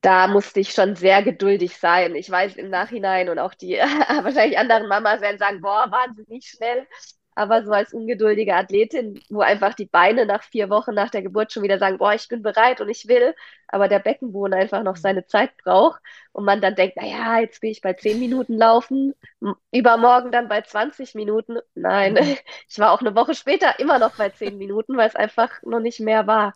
da 0.00 0.28
musste 0.28 0.60
ich 0.60 0.70
schon 0.72 0.94
sehr 0.96 1.22
geduldig 1.22 1.76
sein. 1.76 2.14
Ich 2.14 2.30
weiß 2.30 2.56
im 2.56 2.70
Nachhinein 2.70 3.28
und 3.28 3.38
auch 3.38 3.54
die 3.54 3.74
wahrscheinlich 4.22 4.58
anderen 4.58 4.88
Mamas 4.88 5.20
werden 5.20 5.38
sagen, 5.38 5.60
boah, 5.60 5.86
wahnsinnig 5.90 6.46
schnell. 6.46 6.86
Aber 7.34 7.64
so 7.64 7.70
als 7.70 7.92
ungeduldige 7.92 8.54
Athletin, 8.56 9.20
wo 9.30 9.40
einfach 9.42 9.74
die 9.74 9.86
Beine 9.86 10.26
nach 10.26 10.42
vier 10.42 10.70
Wochen 10.70 10.92
nach 10.94 11.10
der 11.10 11.22
Geburt 11.22 11.52
schon 11.52 11.62
wieder 11.62 11.78
sagen, 11.78 11.98
boah, 11.98 12.12
ich 12.12 12.26
bin 12.26 12.42
bereit 12.42 12.80
und 12.80 12.88
ich 12.88 13.06
will, 13.06 13.32
aber 13.68 13.86
der 13.86 14.00
Beckenboden 14.00 14.54
einfach 14.54 14.82
noch 14.82 14.96
seine 14.96 15.24
Zeit 15.24 15.56
braucht 15.58 16.00
und 16.32 16.44
man 16.44 16.60
dann 16.60 16.74
denkt, 16.74 16.96
naja, 16.96 17.38
jetzt 17.38 17.60
bin 17.60 17.70
ich 17.70 17.80
bei 17.80 17.92
zehn 17.92 18.18
Minuten 18.18 18.54
laufen, 18.58 19.14
übermorgen 19.70 20.32
dann 20.32 20.48
bei 20.48 20.62
20 20.62 21.14
Minuten. 21.14 21.58
Nein, 21.76 22.14
mhm. 22.14 22.36
ich 22.68 22.78
war 22.80 22.90
auch 22.92 23.00
eine 23.00 23.14
Woche 23.14 23.34
später 23.34 23.78
immer 23.78 24.00
noch 24.00 24.16
bei 24.16 24.30
zehn 24.30 24.58
Minuten, 24.58 24.96
weil 24.96 25.08
es 25.08 25.14
einfach 25.16 25.62
noch 25.62 25.80
nicht 25.80 26.00
mehr 26.00 26.26
war. 26.26 26.54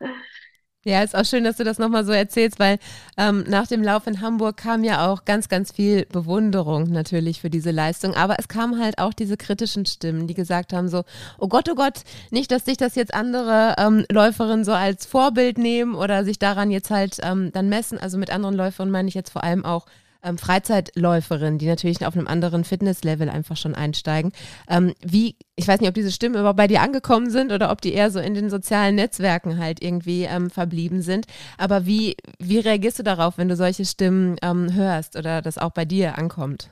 Ja, 0.84 1.00
ist 1.04 1.14
auch 1.14 1.24
schön, 1.24 1.44
dass 1.44 1.58
du 1.58 1.64
das 1.64 1.78
nochmal 1.78 2.04
so 2.04 2.10
erzählst, 2.10 2.58
weil 2.58 2.78
ähm, 3.16 3.44
nach 3.46 3.68
dem 3.68 3.84
Lauf 3.84 4.08
in 4.08 4.20
Hamburg 4.20 4.56
kam 4.56 4.82
ja 4.82 5.06
auch 5.06 5.24
ganz, 5.24 5.48
ganz 5.48 5.70
viel 5.70 6.06
Bewunderung 6.06 6.90
natürlich 6.90 7.40
für 7.40 7.50
diese 7.50 7.70
Leistung. 7.70 8.14
Aber 8.16 8.36
es 8.40 8.48
kamen 8.48 8.82
halt 8.82 8.98
auch 8.98 9.12
diese 9.12 9.36
kritischen 9.36 9.86
Stimmen, 9.86 10.26
die 10.26 10.34
gesagt 10.34 10.72
haben 10.72 10.88
so, 10.88 11.04
oh 11.38 11.46
Gott, 11.46 11.68
oh 11.70 11.76
Gott, 11.76 12.00
nicht, 12.30 12.50
dass 12.50 12.64
sich 12.64 12.78
das 12.78 12.96
jetzt 12.96 13.14
andere 13.14 13.76
ähm, 13.78 14.04
Läuferinnen 14.10 14.64
so 14.64 14.72
als 14.72 15.06
Vorbild 15.06 15.56
nehmen 15.56 15.94
oder 15.94 16.24
sich 16.24 16.40
daran 16.40 16.72
jetzt 16.72 16.90
halt 16.90 17.18
ähm, 17.22 17.52
dann 17.52 17.68
messen. 17.68 17.98
Also 17.98 18.18
mit 18.18 18.30
anderen 18.32 18.56
Läuferinnen 18.56 18.90
meine 18.90 19.06
ich 19.06 19.14
jetzt 19.14 19.30
vor 19.30 19.44
allem 19.44 19.64
auch 19.64 19.86
ähm, 20.22 20.38
Freizeitläuferinnen, 20.38 21.58
die 21.58 21.66
natürlich 21.66 22.04
auf 22.06 22.16
einem 22.16 22.26
anderen 22.26 22.64
Fitnesslevel 22.64 23.28
einfach 23.28 23.56
schon 23.56 23.74
einsteigen. 23.74 24.32
Ähm, 24.68 24.94
wie, 25.00 25.36
ich 25.56 25.68
weiß 25.68 25.80
nicht, 25.80 25.88
ob 25.88 25.94
diese 25.94 26.12
Stimmen 26.12 26.36
überhaupt 26.36 26.56
bei 26.56 26.66
dir 26.66 26.82
angekommen 26.82 27.30
sind 27.30 27.52
oder 27.52 27.70
ob 27.70 27.80
die 27.80 27.92
eher 27.94 28.10
so 28.10 28.20
in 28.20 28.34
den 28.34 28.50
sozialen 28.50 28.94
Netzwerken 28.94 29.58
halt 29.58 29.82
irgendwie 29.82 30.24
ähm, 30.24 30.50
verblieben 30.50 31.02
sind. 31.02 31.26
Aber 31.58 31.86
wie, 31.86 32.16
wie 32.38 32.58
reagierst 32.58 32.98
du 32.98 33.02
darauf, 33.02 33.38
wenn 33.38 33.48
du 33.48 33.56
solche 33.56 33.84
Stimmen 33.84 34.36
ähm, 34.42 34.74
hörst 34.74 35.16
oder 35.16 35.42
das 35.42 35.58
auch 35.58 35.70
bei 35.70 35.84
dir 35.84 36.18
ankommt? 36.18 36.70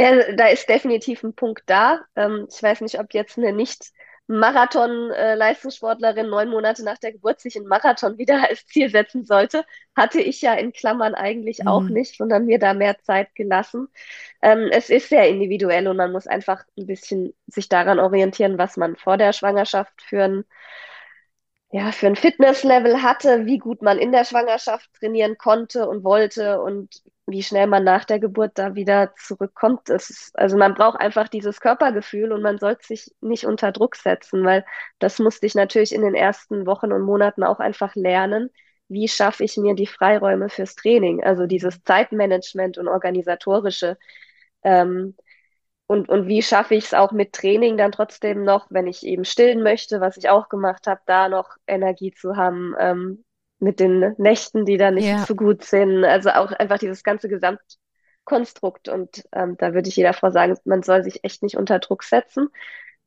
Ja, 0.00 0.32
da 0.32 0.46
ist 0.48 0.68
definitiv 0.68 1.24
ein 1.24 1.34
Punkt 1.34 1.62
da. 1.66 2.00
Ähm, 2.14 2.46
ich 2.50 2.62
weiß 2.62 2.82
nicht, 2.82 3.00
ob 3.00 3.12
jetzt 3.14 3.36
eine 3.36 3.52
nicht 3.52 3.92
Marathon-Leistungssportlerin 4.28 6.28
neun 6.28 6.50
Monate 6.50 6.84
nach 6.84 6.98
der 6.98 7.12
Geburt 7.12 7.40
sich 7.40 7.56
einen 7.56 7.66
Marathon 7.66 8.18
wieder 8.18 8.42
als 8.48 8.66
Ziel 8.66 8.90
setzen 8.90 9.24
sollte, 9.24 9.64
hatte 9.96 10.20
ich 10.20 10.42
ja 10.42 10.54
in 10.54 10.72
Klammern 10.72 11.14
eigentlich 11.14 11.60
mhm. 11.60 11.68
auch 11.68 11.84
nicht, 11.84 12.16
sondern 12.16 12.44
mir 12.44 12.58
da 12.58 12.74
mehr 12.74 12.98
Zeit 13.00 13.34
gelassen. 13.34 13.88
Ähm, 14.42 14.68
es 14.70 14.90
ist 14.90 15.08
sehr 15.08 15.28
individuell 15.28 15.88
und 15.88 15.96
man 15.96 16.12
muss 16.12 16.26
einfach 16.26 16.64
ein 16.76 16.86
bisschen 16.86 17.32
sich 17.46 17.68
daran 17.68 17.98
orientieren, 17.98 18.58
was 18.58 18.76
man 18.76 18.96
vor 18.96 19.16
der 19.16 19.32
Schwangerschaft 19.32 20.02
für 20.02 20.24
ein 20.24 20.44
ja, 21.70 21.92
für 21.92 22.06
ein 22.06 22.16
Fitnesslevel 22.16 23.02
hatte, 23.02 23.44
wie 23.44 23.58
gut 23.58 23.82
man 23.82 23.98
in 23.98 24.10
der 24.10 24.24
Schwangerschaft 24.24 24.90
trainieren 24.94 25.36
konnte 25.36 25.86
und 25.86 26.02
wollte 26.02 26.62
und 26.62 27.02
wie 27.28 27.42
schnell 27.42 27.66
man 27.66 27.84
nach 27.84 28.04
der 28.04 28.18
Geburt 28.18 28.52
da 28.54 28.74
wieder 28.74 29.14
zurückkommt. 29.16 29.90
Ist, 29.90 30.30
also 30.34 30.56
man 30.56 30.74
braucht 30.74 31.00
einfach 31.00 31.28
dieses 31.28 31.60
Körpergefühl 31.60 32.32
und 32.32 32.42
man 32.42 32.58
sollte 32.58 32.86
sich 32.86 33.14
nicht 33.20 33.44
unter 33.44 33.70
Druck 33.72 33.96
setzen, 33.96 34.44
weil 34.44 34.64
das 34.98 35.18
musste 35.18 35.46
ich 35.46 35.54
natürlich 35.54 35.94
in 35.94 36.02
den 36.02 36.14
ersten 36.14 36.66
Wochen 36.66 36.92
und 36.92 37.02
Monaten 37.02 37.44
auch 37.44 37.60
einfach 37.60 37.94
lernen. 37.94 38.50
Wie 38.88 39.08
schaffe 39.08 39.44
ich 39.44 39.58
mir 39.58 39.74
die 39.74 39.86
Freiräume 39.86 40.48
fürs 40.48 40.74
Training? 40.74 41.22
Also 41.22 41.46
dieses 41.46 41.82
Zeitmanagement 41.84 42.78
und 42.78 42.88
organisatorische. 42.88 43.98
Ähm, 44.62 45.14
und, 45.86 46.08
und 46.08 46.28
wie 46.28 46.42
schaffe 46.42 46.74
ich 46.74 46.86
es 46.86 46.94
auch 46.94 47.12
mit 47.12 47.32
Training 47.34 47.76
dann 47.78 47.92
trotzdem 47.92 48.44
noch, 48.44 48.66
wenn 48.70 48.86
ich 48.86 49.04
eben 49.06 49.24
stillen 49.24 49.62
möchte, 49.62 50.00
was 50.00 50.16
ich 50.16 50.28
auch 50.30 50.48
gemacht 50.48 50.86
habe, 50.86 51.00
da 51.06 51.28
noch 51.28 51.56
Energie 51.66 52.12
zu 52.12 52.36
haben, 52.36 52.74
ähm, 52.78 53.24
mit 53.58 53.80
den 53.80 54.14
Nächten, 54.18 54.64
die 54.64 54.76
da 54.76 54.90
nicht 54.90 55.08
ja. 55.08 55.24
so 55.24 55.34
gut 55.34 55.64
sind. 55.64 56.04
Also 56.04 56.30
auch 56.30 56.52
einfach 56.52 56.78
dieses 56.78 57.02
ganze 57.02 57.28
Gesamtkonstrukt. 57.28 58.88
Und 58.88 59.24
ähm, 59.32 59.56
da 59.58 59.74
würde 59.74 59.88
ich 59.88 59.96
jeder 59.96 60.12
Frau 60.12 60.30
sagen, 60.30 60.56
man 60.64 60.82
soll 60.82 61.02
sich 61.02 61.24
echt 61.24 61.42
nicht 61.42 61.56
unter 61.56 61.78
Druck 61.78 62.04
setzen. 62.04 62.48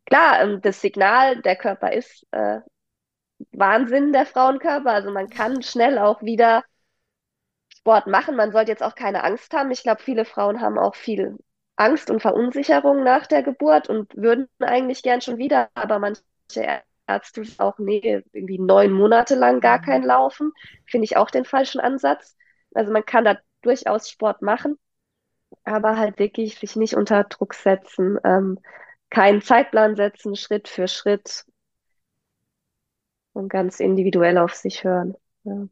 Klar, 0.05 0.41
ähm, 0.41 0.62
das 0.62 0.81
Signal, 0.81 1.41
der 1.41 1.55
Körper 1.55 1.93
ist 1.93 2.27
äh, 2.31 2.60
Wahnsinn, 3.51 4.13
der 4.13 4.25
Frauenkörper. 4.25 4.91
Also 4.91 5.12
man 5.12 5.29
kann 5.29 5.62
schnell 5.62 5.98
auch 5.98 6.22
wieder 6.22 6.63
Sport 7.70 8.08
machen. 8.08 8.36
Man 8.36 8.51
sollte 8.51 8.72
jetzt 8.72 8.84
auch 8.84 8.96
keine 8.96 9.24
Angst 9.24 9.53
haben. 9.53 9.72
Ich 9.72 9.84
glaube, 9.84 10.01
viele 10.01 10.25
Frauen 10.25 10.62
haben 10.62 10.77
auch 10.77 10.96
viel 10.96 11.38
Angst 11.77 12.12
und 12.12 12.22
Verunsicherung 12.22 13.03
nach 13.03 13.25
der 13.27 13.43
Geburt 13.43 13.89
und 13.89 14.15
würden 14.15 14.48
eigentlich 14.60 15.01
gern 15.03 15.22
schon 15.22 15.38
wieder, 15.38 15.70
aber 15.74 15.98
manche 16.00 16.24
Ärzte 17.13 17.44
auch, 17.58 17.77
nee, 17.80 18.24
irgendwie 18.34 18.60
neun 18.60 18.91
Monate 18.91 19.36
lang 19.36 19.60
gar 19.60 19.80
mhm. 19.80 19.84
kein 19.84 20.03
Laufen. 20.03 20.51
Finde 20.86 21.06
ich 21.06 21.18
auch 21.18 21.30
den 21.30 21.46
falschen 21.46 21.82
Ansatz. 21.82 22.36
Also 22.74 22.91
man 22.91 23.06
kann 23.06 23.25
da 23.25 23.38
durchaus 23.62 24.10
Sport 24.10 24.41
machen, 24.41 24.77
aber 25.63 25.98
halt 25.98 26.20
wirklich 26.20 26.58
sich 26.58 26.75
nicht 26.75 26.96
unter 26.96 27.24
Druck 27.25 27.53
setzen, 27.53 28.18
ähm, 28.24 28.60
keinen 29.10 29.41
Zeitplan 29.41 29.96
setzen, 29.96 30.36
Schritt 30.36 30.68
für 30.68 30.88
Schritt 30.88 31.46
und 33.34 33.50
ganz 33.50 33.80
individuell 33.80 34.38
auf 34.38 34.53
sich 34.53 34.84
hören. 34.84 35.15
Ja. 35.44 35.68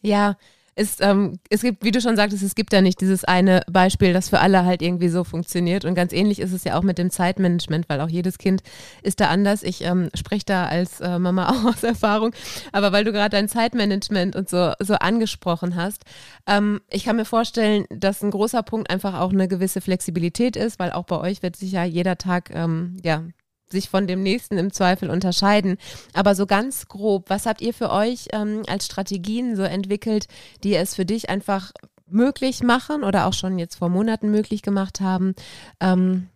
ja 0.00 0.36
ist, 0.78 1.00
ähm, 1.00 1.38
es 1.50 1.62
gibt, 1.62 1.84
wie 1.84 1.90
du 1.90 2.00
schon 2.00 2.16
sagtest, 2.16 2.42
es 2.42 2.54
gibt 2.54 2.72
ja 2.72 2.80
nicht 2.80 3.00
dieses 3.00 3.24
eine 3.24 3.62
Beispiel, 3.68 4.12
das 4.12 4.28
für 4.28 4.38
alle 4.38 4.64
halt 4.64 4.80
irgendwie 4.80 5.08
so 5.08 5.24
funktioniert. 5.24 5.84
Und 5.84 5.94
ganz 5.94 6.12
ähnlich 6.12 6.38
ist 6.38 6.52
es 6.52 6.62
ja 6.64 6.78
auch 6.78 6.82
mit 6.82 6.98
dem 6.98 7.10
Zeitmanagement, 7.10 7.88
weil 7.88 8.00
auch 8.00 8.08
jedes 8.08 8.38
Kind 8.38 8.62
ist 9.02 9.20
da 9.20 9.28
anders. 9.28 9.62
Ich 9.64 9.82
ähm, 9.82 10.08
spreche 10.14 10.44
da 10.46 10.66
als 10.66 11.00
äh, 11.00 11.18
Mama 11.18 11.50
auch 11.50 11.64
aus 11.74 11.82
Erfahrung. 11.82 12.32
Aber 12.70 12.92
weil 12.92 13.04
du 13.04 13.12
gerade 13.12 13.30
dein 13.30 13.48
Zeitmanagement 13.48 14.36
und 14.36 14.48
so, 14.48 14.72
so 14.78 14.94
angesprochen 14.94 15.74
hast, 15.74 16.04
ähm, 16.46 16.80
ich 16.90 17.04
kann 17.04 17.16
mir 17.16 17.24
vorstellen, 17.24 17.84
dass 17.90 18.22
ein 18.22 18.30
großer 18.30 18.62
Punkt 18.62 18.88
einfach 18.90 19.18
auch 19.18 19.32
eine 19.32 19.48
gewisse 19.48 19.80
Flexibilität 19.80 20.56
ist, 20.56 20.78
weil 20.78 20.92
auch 20.92 21.04
bei 21.04 21.18
euch 21.18 21.42
wird 21.42 21.56
sich 21.56 21.72
ja 21.72 21.82
jeder 21.82 22.18
Tag 22.18 22.50
ähm, 22.54 22.98
ja, 23.02 23.24
sich 23.70 23.88
von 23.88 24.06
dem 24.06 24.22
nächsten 24.22 24.58
im 24.58 24.72
Zweifel 24.72 25.10
unterscheiden. 25.10 25.76
Aber 26.14 26.34
so 26.34 26.46
ganz 26.46 26.86
grob, 26.88 27.30
was 27.30 27.46
habt 27.46 27.60
ihr 27.60 27.74
für 27.74 27.90
euch 27.90 28.28
ähm, 28.32 28.62
als 28.68 28.86
Strategien 28.86 29.56
so 29.56 29.62
entwickelt, 29.62 30.26
die 30.64 30.74
es 30.74 30.94
für 30.94 31.04
dich 31.04 31.30
einfach 31.30 31.72
möglich 32.06 32.62
machen 32.62 33.04
oder 33.04 33.26
auch 33.26 33.34
schon 33.34 33.58
jetzt 33.58 33.76
vor 33.76 33.88
Monaten 33.88 34.30
möglich 34.30 34.62
gemacht 34.62 35.00
haben, 35.00 35.34
ähm, 35.80 36.28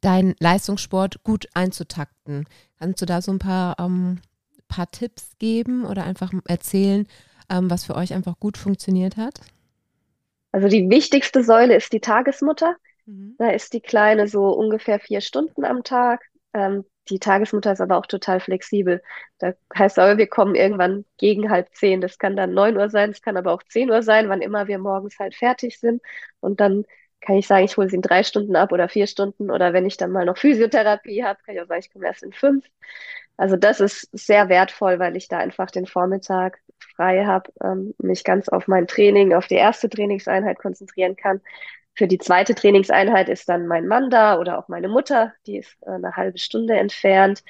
deinen 0.00 0.34
Leistungssport 0.38 1.22
gut 1.24 1.48
einzutakten? 1.54 2.46
Kannst 2.78 3.00
du 3.00 3.06
da 3.06 3.22
so 3.22 3.32
ein 3.32 3.38
paar, 3.38 3.76
ähm, 3.78 4.18
paar 4.68 4.90
Tipps 4.90 5.38
geben 5.38 5.84
oder 5.84 6.04
einfach 6.04 6.32
erzählen, 6.46 7.06
ähm, 7.48 7.70
was 7.70 7.84
für 7.84 7.94
euch 7.94 8.12
einfach 8.12 8.38
gut 8.38 8.58
funktioniert 8.58 9.16
hat? 9.16 9.40
Also 10.52 10.68
die 10.68 10.88
wichtigste 10.90 11.42
Säule 11.42 11.76
ist 11.76 11.92
die 11.92 12.00
Tagesmutter. 12.00 12.76
Mhm. 13.06 13.34
Da 13.38 13.50
ist 13.50 13.72
die 13.72 13.80
Kleine 13.80 14.28
so 14.28 14.48
ungefähr 14.48 15.00
vier 15.00 15.20
Stunden 15.20 15.64
am 15.64 15.82
Tag. 15.82 16.22
Ähm, 16.54 16.84
die 17.08 17.18
Tagesmutter 17.18 17.72
ist 17.72 17.80
aber 17.80 17.98
auch 17.98 18.06
total 18.06 18.40
flexibel. 18.40 19.02
Da 19.38 19.52
heißt 19.76 19.98
aber, 19.98 20.18
wir 20.18 20.28
kommen 20.28 20.54
irgendwann 20.54 21.04
gegen 21.18 21.50
halb 21.50 21.74
zehn. 21.74 22.00
Das 22.00 22.18
kann 22.18 22.36
dann 22.36 22.54
neun 22.54 22.76
Uhr 22.76 22.90
sein, 22.90 23.10
es 23.10 23.22
kann 23.22 23.36
aber 23.36 23.52
auch 23.52 23.62
zehn 23.64 23.90
Uhr 23.90 24.02
sein, 24.02 24.28
wann 24.28 24.40
immer 24.40 24.68
wir 24.68 24.78
morgens 24.78 25.18
halt 25.18 25.34
fertig 25.34 25.78
sind. 25.80 26.00
Und 26.40 26.60
dann 26.60 26.84
kann 27.20 27.36
ich 27.36 27.46
sagen, 27.46 27.64
ich 27.64 27.76
hole 27.76 27.88
sie 27.88 27.96
in 27.96 28.02
drei 28.02 28.22
Stunden 28.24 28.56
ab 28.56 28.72
oder 28.72 28.88
vier 28.88 29.06
Stunden. 29.06 29.50
Oder 29.50 29.72
wenn 29.72 29.86
ich 29.86 29.96
dann 29.96 30.12
mal 30.12 30.24
noch 30.26 30.38
Physiotherapie 30.38 31.24
habe, 31.24 31.40
kann 31.44 31.54
ich 31.54 31.60
auch 31.60 31.66
sagen, 31.66 31.80
ich 31.80 31.92
komme 31.92 32.06
erst 32.06 32.22
in 32.22 32.32
fünf. 32.32 32.64
Also 33.36 33.56
das 33.56 33.80
ist 33.80 34.08
sehr 34.12 34.48
wertvoll, 34.48 34.98
weil 34.98 35.16
ich 35.16 35.28
da 35.28 35.38
einfach 35.38 35.70
den 35.70 35.86
Vormittag 35.86 36.58
frei 36.96 37.24
habe, 37.24 37.50
ähm, 37.62 37.94
mich 37.98 38.24
ganz 38.24 38.48
auf 38.48 38.68
mein 38.68 38.86
Training, 38.86 39.32
auf 39.34 39.46
die 39.46 39.54
erste 39.56 39.88
Trainingseinheit 39.88 40.58
konzentrieren 40.58 41.16
kann. 41.16 41.40
Für 41.94 42.06
die 42.06 42.18
zweite 42.18 42.54
Trainingseinheit 42.54 43.28
ist 43.28 43.48
dann 43.48 43.66
mein 43.66 43.86
Mann 43.86 44.08
da 44.10 44.38
oder 44.38 44.58
auch 44.58 44.68
meine 44.68 44.88
Mutter, 44.88 45.34
die 45.46 45.58
ist 45.58 45.76
äh, 45.82 45.90
eine 45.90 46.16
halbe 46.16 46.38
Stunde 46.38 46.74
entfernt. 46.74 47.42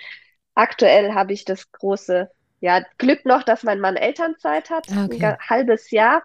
Aktuell 0.54 1.14
habe 1.14 1.32
ich 1.32 1.44
das 1.44 1.70
große 1.72 2.30
ja, 2.60 2.84
Glück 2.98 3.24
noch, 3.24 3.42
dass 3.42 3.64
mein 3.64 3.80
Mann 3.80 3.96
Elternzeit 3.96 4.70
hat, 4.70 4.86
okay. 4.88 5.24
ein 5.24 5.38
halbes 5.38 5.90
Jahr. 5.90 6.22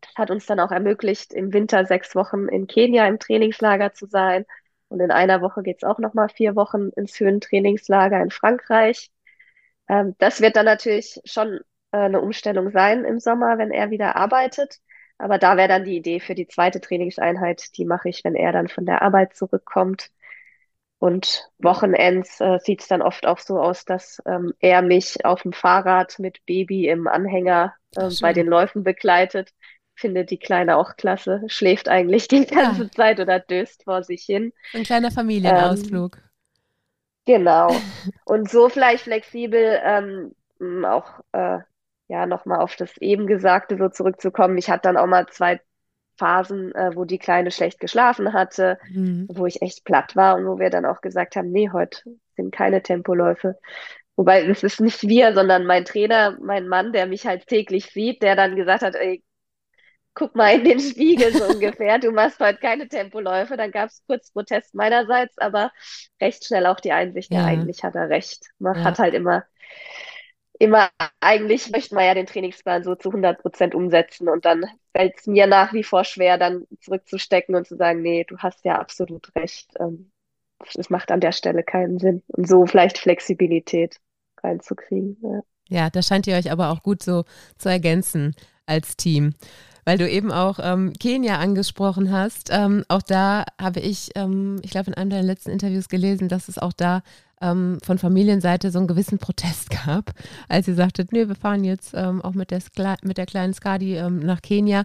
Das 0.00 0.14
hat 0.16 0.30
uns 0.30 0.46
dann 0.46 0.60
auch 0.60 0.70
ermöglicht, 0.70 1.34
im 1.34 1.52
Winter 1.52 1.84
sechs 1.84 2.14
Wochen 2.14 2.48
in 2.48 2.66
Kenia 2.66 3.06
im 3.06 3.18
Trainingslager 3.18 3.92
zu 3.92 4.06
sein. 4.06 4.46
Und 4.88 5.00
in 5.00 5.10
einer 5.10 5.42
Woche 5.42 5.62
geht 5.62 5.78
es 5.78 5.84
auch 5.84 5.98
nochmal 5.98 6.30
vier 6.30 6.56
Wochen 6.56 6.88
ins 6.96 7.18
Höhentrainingslager 7.20 8.20
in 8.20 8.30
Frankreich. 8.30 9.10
Ähm, 9.88 10.14
das 10.18 10.40
wird 10.40 10.56
dann 10.56 10.64
natürlich 10.64 11.20
schon 11.24 11.60
äh, 11.92 11.98
eine 11.98 12.20
Umstellung 12.20 12.70
sein 12.70 13.04
im 13.04 13.20
Sommer, 13.20 13.58
wenn 13.58 13.70
er 13.70 13.90
wieder 13.90 14.16
arbeitet. 14.16 14.78
Aber 15.20 15.38
da 15.38 15.56
wäre 15.56 15.68
dann 15.68 15.84
die 15.84 15.96
Idee 15.96 16.18
für 16.18 16.34
die 16.34 16.48
zweite 16.48 16.80
Trainingseinheit, 16.80 17.76
die 17.76 17.84
mache 17.84 18.08
ich, 18.08 18.24
wenn 18.24 18.34
er 18.34 18.52
dann 18.52 18.68
von 18.68 18.86
der 18.86 19.02
Arbeit 19.02 19.36
zurückkommt. 19.36 20.10
Und 20.98 21.48
Wochenends 21.58 22.40
äh, 22.40 22.58
sieht 22.62 22.80
es 22.80 22.88
dann 22.88 23.02
oft 23.02 23.26
auch 23.26 23.38
so 23.38 23.58
aus, 23.58 23.84
dass 23.84 24.22
ähm, 24.26 24.54
er 24.60 24.82
mich 24.82 25.24
auf 25.24 25.42
dem 25.42 25.52
Fahrrad 25.52 26.18
mit 26.18 26.44
Baby 26.46 26.88
im 26.88 27.06
Anhänger 27.06 27.74
äh, 27.96 28.10
bei 28.20 28.32
den 28.32 28.46
Läufen 28.46 28.82
begleitet. 28.82 29.50
Findet 29.94 30.30
die 30.30 30.38
Kleine 30.38 30.78
auch 30.78 30.96
klasse, 30.96 31.42
schläft 31.46 31.88
eigentlich 31.88 32.28
die 32.28 32.46
ganze 32.46 32.84
ja. 32.84 32.90
Zeit 32.90 33.20
oder 33.20 33.40
döst 33.40 33.84
vor 33.84 34.02
sich 34.02 34.22
hin. 34.24 34.52
Ein 34.72 34.84
kleiner 34.84 35.10
Familienausflug. 35.10 36.16
Ähm, 36.16 36.22
genau. 37.26 37.76
Und 38.24 38.50
so 38.50 38.70
vielleicht 38.70 39.04
flexibel 39.04 39.80
ähm, 39.84 40.84
auch 40.84 41.20
äh, 41.32 41.58
ja, 42.10 42.26
nochmal 42.26 42.58
auf 42.58 42.74
das 42.74 42.96
eben 42.98 43.28
Gesagte 43.28 43.78
so 43.78 43.88
zurückzukommen. 43.88 44.58
Ich 44.58 44.68
hatte 44.68 44.82
dann 44.82 44.96
auch 44.96 45.06
mal 45.06 45.28
zwei 45.28 45.60
Phasen, 46.18 46.74
äh, 46.74 46.90
wo 46.96 47.04
die 47.04 47.20
Kleine 47.20 47.52
schlecht 47.52 47.78
geschlafen 47.78 48.32
hatte, 48.32 48.78
mhm. 48.90 49.28
wo 49.30 49.46
ich 49.46 49.62
echt 49.62 49.84
platt 49.84 50.16
war 50.16 50.36
und 50.36 50.44
wo 50.44 50.58
wir 50.58 50.70
dann 50.70 50.84
auch 50.84 51.02
gesagt 51.02 51.36
haben, 51.36 51.52
nee, 51.52 51.70
heute 51.72 52.02
sind 52.34 52.52
keine 52.52 52.82
Tempoläufe. 52.82 53.56
Wobei, 54.16 54.44
das 54.44 54.64
ist 54.64 54.80
nicht 54.80 55.02
wir, 55.06 55.34
sondern 55.34 55.64
mein 55.66 55.84
Trainer, 55.84 56.36
mein 56.42 56.66
Mann, 56.66 56.92
der 56.92 57.06
mich 57.06 57.26
halt 57.26 57.46
täglich 57.46 57.86
sieht, 57.86 58.22
der 58.22 58.34
dann 58.34 58.56
gesagt 58.56 58.82
hat, 58.82 58.96
ey, 58.96 59.22
guck 60.12 60.34
mal 60.34 60.52
in 60.52 60.64
den 60.64 60.80
Spiegel 60.80 61.32
so 61.32 61.44
ungefähr, 61.54 62.00
du 62.00 62.10
machst 62.10 62.40
heute 62.40 62.58
keine 62.58 62.88
Tempoläufe. 62.88 63.56
Dann 63.56 63.70
gab 63.70 63.88
es 63.88 64.02
kurz 64.08 64.32
Protest 64.32 64.74
meinerseits, 64.74 65.38
aber 65.38 65.70
recht 66.20 66.44
schnell 66.44 66.66
auch 66.66 66.80
die 66.80 66.90
Einsicht, 66.90 67.32
ja, 67.32 67.44
eigentlich 67.44 67.84
hat 67.84 67.94
er 67.94 68.08
recht. 68.08 68.46
Man 68.58 68.74
ja. 68.78 68.82
hat 68.82 68.98
halt 68.98 69.14
immer 69.14 69.44
immer, 70.60 70.90
eigentlich 71.20 71.70
möchte 71.70 71.94
man 71.94 72.04
ja 72.04 72.14
den 72.14 72.26
Trainingsplan 72.26 72.84
so 72.84 72.94
zu 72.94 73.08
100 73.08 73.40
Prozent 73.40 73.74
umsetzen 73.74 74.28
und 74.28 74.44
dann 74.44 74.66
fällt 74.94 75.18
es 75.18 75.26
mir 75.26 75.46
nach 75.46 75.72
wie 75.72 75.82
vor 75.82 76.04
schwer, 76.04 76.36
dann 76.38 76.66
zurückzustecken 76.80 77.54
und 77.54 77.66
zu 77.66 77.76
sagen, 77.76 78.02
nee, 78.02 78.24
du 78.28 78.38
hast 78.38 78.64
ja 78.64 78.78
absolut 78.78 79.34
recht. 79.34 79.70
Ähm, 79.80 80.12
es 80.76 80.90
macht 80.90 81.10
an 81.10 81.20
der 81.20 81.32
Stelle 81.32 81.62
keinen 81.62 81.98
Sinn. 81.98 82.22
Und 82.28 82.46
so 82.46 82.66
vielleicht 82.66 82.98
Flexibilität 82.98 83.96
reinzukriegen. 84.42 85.16
Ja. 85.22 85.40
ja, 85.68 85.90
da 85.90 86.02
scheint 86.02 86.26
ihr 86.26 86.36
euch 86.36 86.52
aber 86.52 86.70
auch 86.70 86.82
gut 86.82 87.02
so 87.02 87.24
zu 87.56 87.70
ergänzen 87.70 88.36
als 88.66 88.96
Team 88.96 89.34
weil 89.84 89.98
du 89.98 90.08
eben 90.08 90.30
auch 90.30 90.58
ähm, 90.62 90.92
Kenia 91.00 91.38
angesprochen 91.38 92.12
hast. 92.12 92.50
Ähm, 92.52 92.84
auch 92.88 93.02
da 93.02 93.44
habe 93.60 93.80
ich, 93.80 94.10
ähm, 94.14 94.60
ich 94.62 94.70
glaube, 94.70 94.90
in 94.90 94.94
einem 94.94 95.10
deiner 95.10 95.22
letzten 95.22 95.50
Interviews 95.50 95.88
gelesen, 95.88 96.28
dass 96.28 96.48
es 96.48 96.58
auch 96.58 96.72
da 96.72 97.02
ähm, 97.40 97.78
von 97.82 97.98
Familienseite 97.98 98.70
so 98.70 98.78
einen 98.78 98.88
gewissen 98.88 99.18
Protest 99.18 99.70
gab, 99.86 100.12
als 100.48 100.68
ihr 100.68 100.74
sagtet, 100.74 101.12
nee, 101.12 101.28
wir 101.28 101.34
fahren 101.34 101.64
jetzt 101.64 101.92
ähm, 101.94 102.22
auch 102.22 102.34
mit 102.34 102.50
der, 102.50 102.60
mit 103.02 103.18
der 103.18 103.26
kleinen 103.26 103.54
Skadi 103.54 103.96
ähm, 103.96 104.20
nach 104.20 104.42
Kenia. 104.42 104.84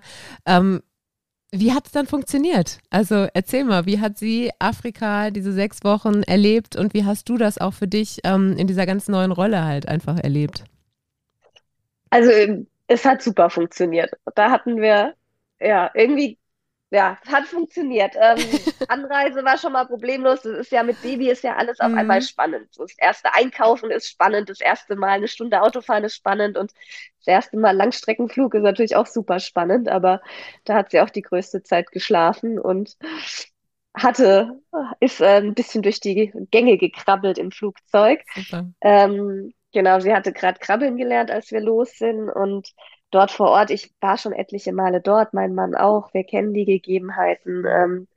wie 1.51 1.71
hat 1.71 1.85
es 1.85 1.91
dann 1.91 2.05
funktioniert? 2.05 2.79
Also 2.89 3.27
erzähl 3.33 3.63
mal, 3.63 3.85
wie 3.85 4.01
hat 4.01 4.17
sie 4.17 4.51
Afrika 4.59 5.31
diese 5.31 5.53
sechs 5.53 5.83
Wochen 5.83 6.24
erlebt 6.24 6.75
und 6.75 6.93
wie 6.93 7.05
hast 7.05 7.29
du 7.29 7.38
das 7.38 7.57
auch 7.59 7.74
für 7.74 7.88
dich 7.88 8.25
in 8.25 8.67
dieser 8.67 8.85
ganz 8.85 9.07
neuen 9.07 9.31
Rolle 9.31 9.63
halt 9.63 9.88
einfach 9.88 10.17
erlebt? 10.17 10.65
Also 12.09 12.29
es 12.88 13.05
hat 13.05 13.21
super 13.21 13.50
funktioniert. 13.50 14.12
Da 14.35 14.51
hatten 14.51 14.81
wir, 14.81 15.13
ja, 15.59 15.91
irgendwie, 15.93 16.38
ja, 16.92 17.18
hat 17.27 17.46
funktioniert. 17.46 18.15
Ähm, 18.20 18.38
Anreise 18.88 19.44
war 19.44 19.58
schon 19.58 19.74
mal 19.74 19.86
problemlos. 19.86 20.42
Das 20.42 20.58
ist 20.60 20.72
ja 20.72 20.84
mit 20.84 21.01
Baby 21.01 21.30
ist 21.30 21.44
ja 21.44 21.56
alles 21.56 21.80
auf 21.80 21.92
mhm. 21.92 21.98
einmal 21.98 22.22
spannend. 22.22 22.70
Das 22.77 22.94
erste 22.98 23.34
Einkaufen 23.34 23.92
ist 23.92 24.08
spannend, 24.08 24.50
das 24.50 24.62
erste 24.62 24.96
Mal 24.96 25.10
eine 25.10 25.27
Stunde 25.27 25.62
Autofahren 25.62 26.04
ist 26.04 26.15
spannend 26.15 26.58
und 26.58 26.72
das 27.20 27.27
erste 27.27 27.58
Mal 27.58 27.75
Langstreckenflug 27.75 28.54
ist 28.54 28.63
natürlich 28.63 28.96
auch 28.96 29.08
super 29.08 29.39
spannend, 29.39 29.89
aber 29.89 30.22
da 30.63 30.75
hat 30.75 30.92
sie 30.92 31.00
auch 31.01 31.10
die 31.10 31.24
größte 31.24 31.63
Zeit 31.63 31.92
geschlafen 31.92 32.60
und 32.60 32.98
hatte, 33.96 34.62
ist 35.00 35.22
äh, 35.22 35.38
ein 35.38 35.54
bisschen 35.54 35.82
durch 35.82 36.00
die 36.00 36.32
Gänge 36.51 36.77
gekrabbelt 36.77 37.38
im 37.38 37.51
Flugzeug. 37.51 38.22
Ähm, 38.82 39.54
Genau, 39.75 40.00
sie 40.00 40.13
hatte 40.13 40.32
gerade 40.32 40.58
krabbeln 40.58 40.96
gelernt, 40.96 41.30
als 41.30 41.51
wir 41.51 41.60
los 41.60 41.98
sind 41.98 42.30
und 42.30 42.70
dort 43.15 43.31
vor 43.31 43.50
Ort, 43.50 43.72
ich 43.72 43.93
war 44.01 44.17
schon 44.17 44.34
etliche 44.34 44.74
Male 44.74 45.01
dort, 45.01 45.34
mein 45.34 45.55
Mann 45.55 45.75
auch, 45.75 46.13
wir 46.13 46.24
kennen 46.24 46.53
die 46.53 46.65
Gegebenheiten. 46.65 47.65
Ähm, 47.67 48.07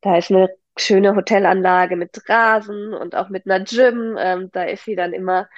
da 0.00 0.18
ist 0.18 0.30
eine 0.30 0.50
schöne 0.78 1.16
Hotelanlage 1.16 1.96
mit 1.96 2.28
Rasen 2.28 2.94
und 2.94 3.14
auch 3.14 3.28
mit 3.28 3.46
einer 3.46 3.64
Gym. 3.64 4.16
Ähm, 4.18 4.50
da 4.52 4.64
ist 4.64 4.84
sie 4.84 4.96
dann 4.96 5.12
immer 5.12 5.48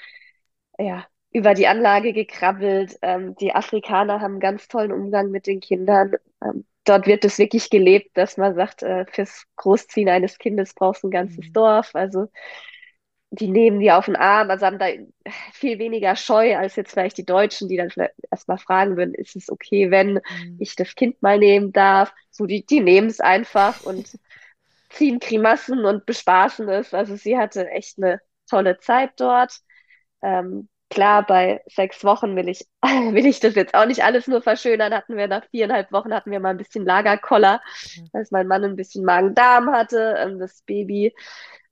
ja, 0.79 1.07
über 1.33 1.55
die 1.55 1.67
Anlage 1.67 2.13
gekrabbelt. 2.13 2.99
Ähm, 3.03 3.37
die 3.37 3.55
Afrikaner 3.55 4.21
haben 4.21 4.33
einen 4.33 4.41
ganz 4.41 4.69
tollen 4.69 4.93
Umgang 4.93 5.31
mit 5.31 5.47
den 5.47 5.61
Kindern. 5.61 6.15
Ähm, 6.43 6.65
dort 6.85 7.07
wird 7.07 7.25
es 7.25 7.39
wirklich 7.39 7.71
gelebt, 7.71 8.17
dass 8.17 8.37
man 8.37 8.55
sagt, 8.55 8.83
äh, 8.83 9.07
fürs 9.07 9.47
Großziehen 9.57 10.09
eines 10.09 10.39
Kindes 10.39 10.75
brauchst 10.75 11.03
du 11.03 11.09
ein 11.09 11.13
ganzes 11.13 11.49
mhm. 11.49 11.53
Dorf. 11.53 11.95
Also 11.95 12.29
die 13.31 13.49
nehmen 13.49 13.79
die 13.79 13.93
auf 13.93 14.07
den 14.07 14.17
Arm, 14.17 14.51
also 14.51 14.67
haben 14.67 14.79
da 14.79 14.89
viel 15.53 15.79
weniger 15.79 16.17
Scheu 16.17 16.57
als 16.57 16.75
jetzt 16.77 16.93
vielleicht 16.93 17.17
die 17.17 17.25
Deutschen, 17.25 17.69
die 17.69 17.77
dann 17.77 17.91
vielleicht 17.91 18.15
erstmal 18.31 18.59
fragen 18.59 18.97
würden, 18.97 19.15
ist 19.15 19.37
es 19.37 19.51
okay, 19.51 19.91
wenn 19.91 20.15
mhm. 20.15 20.57
ich 20.59 20.75
das 20.75 20.95
Kind 20.97 21.23
mal 21.23 21.39
nehmen 21.39 21.73
darf? 21.73 22.13
So, 22.31 22.47
die, 22.47 22.67
die 22.67 22.81
nehmen 22.81 23.09
es 23.09 23.21
einfach 23.21 23.83
und 23.85 24.19
ziehen 24.91 25.21
Grimassen 25.21 25.85
und 25.85 26.07
bespaßen 26.07 26.69
es. 26.69 26.93
Also 26.93 27.15
sie 27.15 27.39
hatte 27.39 27.69
echt 27.71 27.99
eine 27.99 28.21
tolle 28.49 28.79
Zeit 28.79 29.13
dort. 29.17 29.61
Ähm, 30.23 30.69
klar, 30.91 31.25
bei 31.25 31.63
sechs 31.67 32.03
Wochen 32.03 32.35
will 32.35 32.49
ich, 32.49 32.67
will 32.83 33.27
ich 33.27 33.39
das 33.39 33.55
jetzt 33.55 33.75
auch 33.75 33.87
nicht 33.87 34.03
alles 34.03 34.27
nur 34.27 34.43
verschönern. 34.43 34.93
Hatten 34.93 35.17
wir 35.17 35.29
nach 35.29 35.49
viereinhalb 35.51 35.93
Wochen 35.93 36.13
hatten 36.13 36.33
wir 36.33 36.41
mal 36.41 36.51
ein 36.51 36.57
bisschen 36.57 36.85
Lagerkoller, 36.85 37.61
mhm. 37.97 38.09
als 38.13 38.33
mein 38.33 38.49
Mann 38.49 38.65
ein 38.65 38.77
bisschen 38.77 39.05
Magen-Darm 39.05 39.71
hatte. 39.71 40.17
Ähm, 40.19 40.41
das 40.41 40.63
Baby 40.63 41.15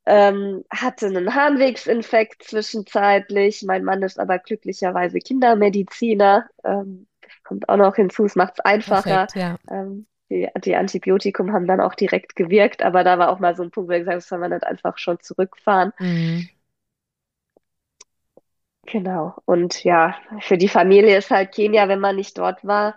ähm, 0.09 0.65
hatte 0.71 1.07
einen 1.07 1.35
Harnwegsinfekt 1.35 2.43
zwischenzeitlich. 2.43 3.63
Mein 3.63 3.85
Mann 3.85 4.03
ist 4.03 4.19
aber 4.19 4.39
glücklicherweise 4.39 5.19
Kindermediziner. 5.19 6.49
Ähm, 6.65 7.07
das 7.21 7.33
kommt 7.45 7.69
auch 7.69 7.77
noch 7.77 7.95
hinzu, 7.95 8.25
es 8.25 8.35
macht 8.35 8.55
es 8.55 8.65
einfacher. 8.65 9.27
Perfekt, 9.27 9.37
ja. 9.37 9.59
ähm, 9.71 10.07
die, 10.31 10.49
die 10.65 10.77
Antibiotikum 10.77 11.53
haben 11.53 11.67
dann 11.67 11.83
auch 11.83 11.95
direkt 11.95 12.37
gewirkt, 12.37 12.83
aber 12.83 13.05
da 13.05 13.19
war 13.19 13.31
auch 13.31 13.39
mal 13.39 13.55
so 13.55 13.63
ein 13.63 13.71
Punkt, 13.71 13.91
wo 13.91 13.93
ich 13.93 14.01
gesagt 14.01 14.15
habe, 14.15 14.23
soll 14.23 14.39
man 14.39 14.51
nicht 14.51 14.65
einfach 14.65 14.97
schon 14.97 15.21
zurückfahren. 15.21 15.93
Mhm. 15.99 16.49
Genau. 18.87 19.35
Und 19.45 19.85
ja, 19.85 20.17
für 20.41 20.57
die 20.57 20.69
Familie 20.69 21.19
ist 21.19 21.31
halt 21.31 21.55
Kenia, 21.55 21.89
wenn 21.89 22.01
man 22.01 22.17
nicht 22.17 22.39
dort 22.39 22.65
war, 22.67 22.97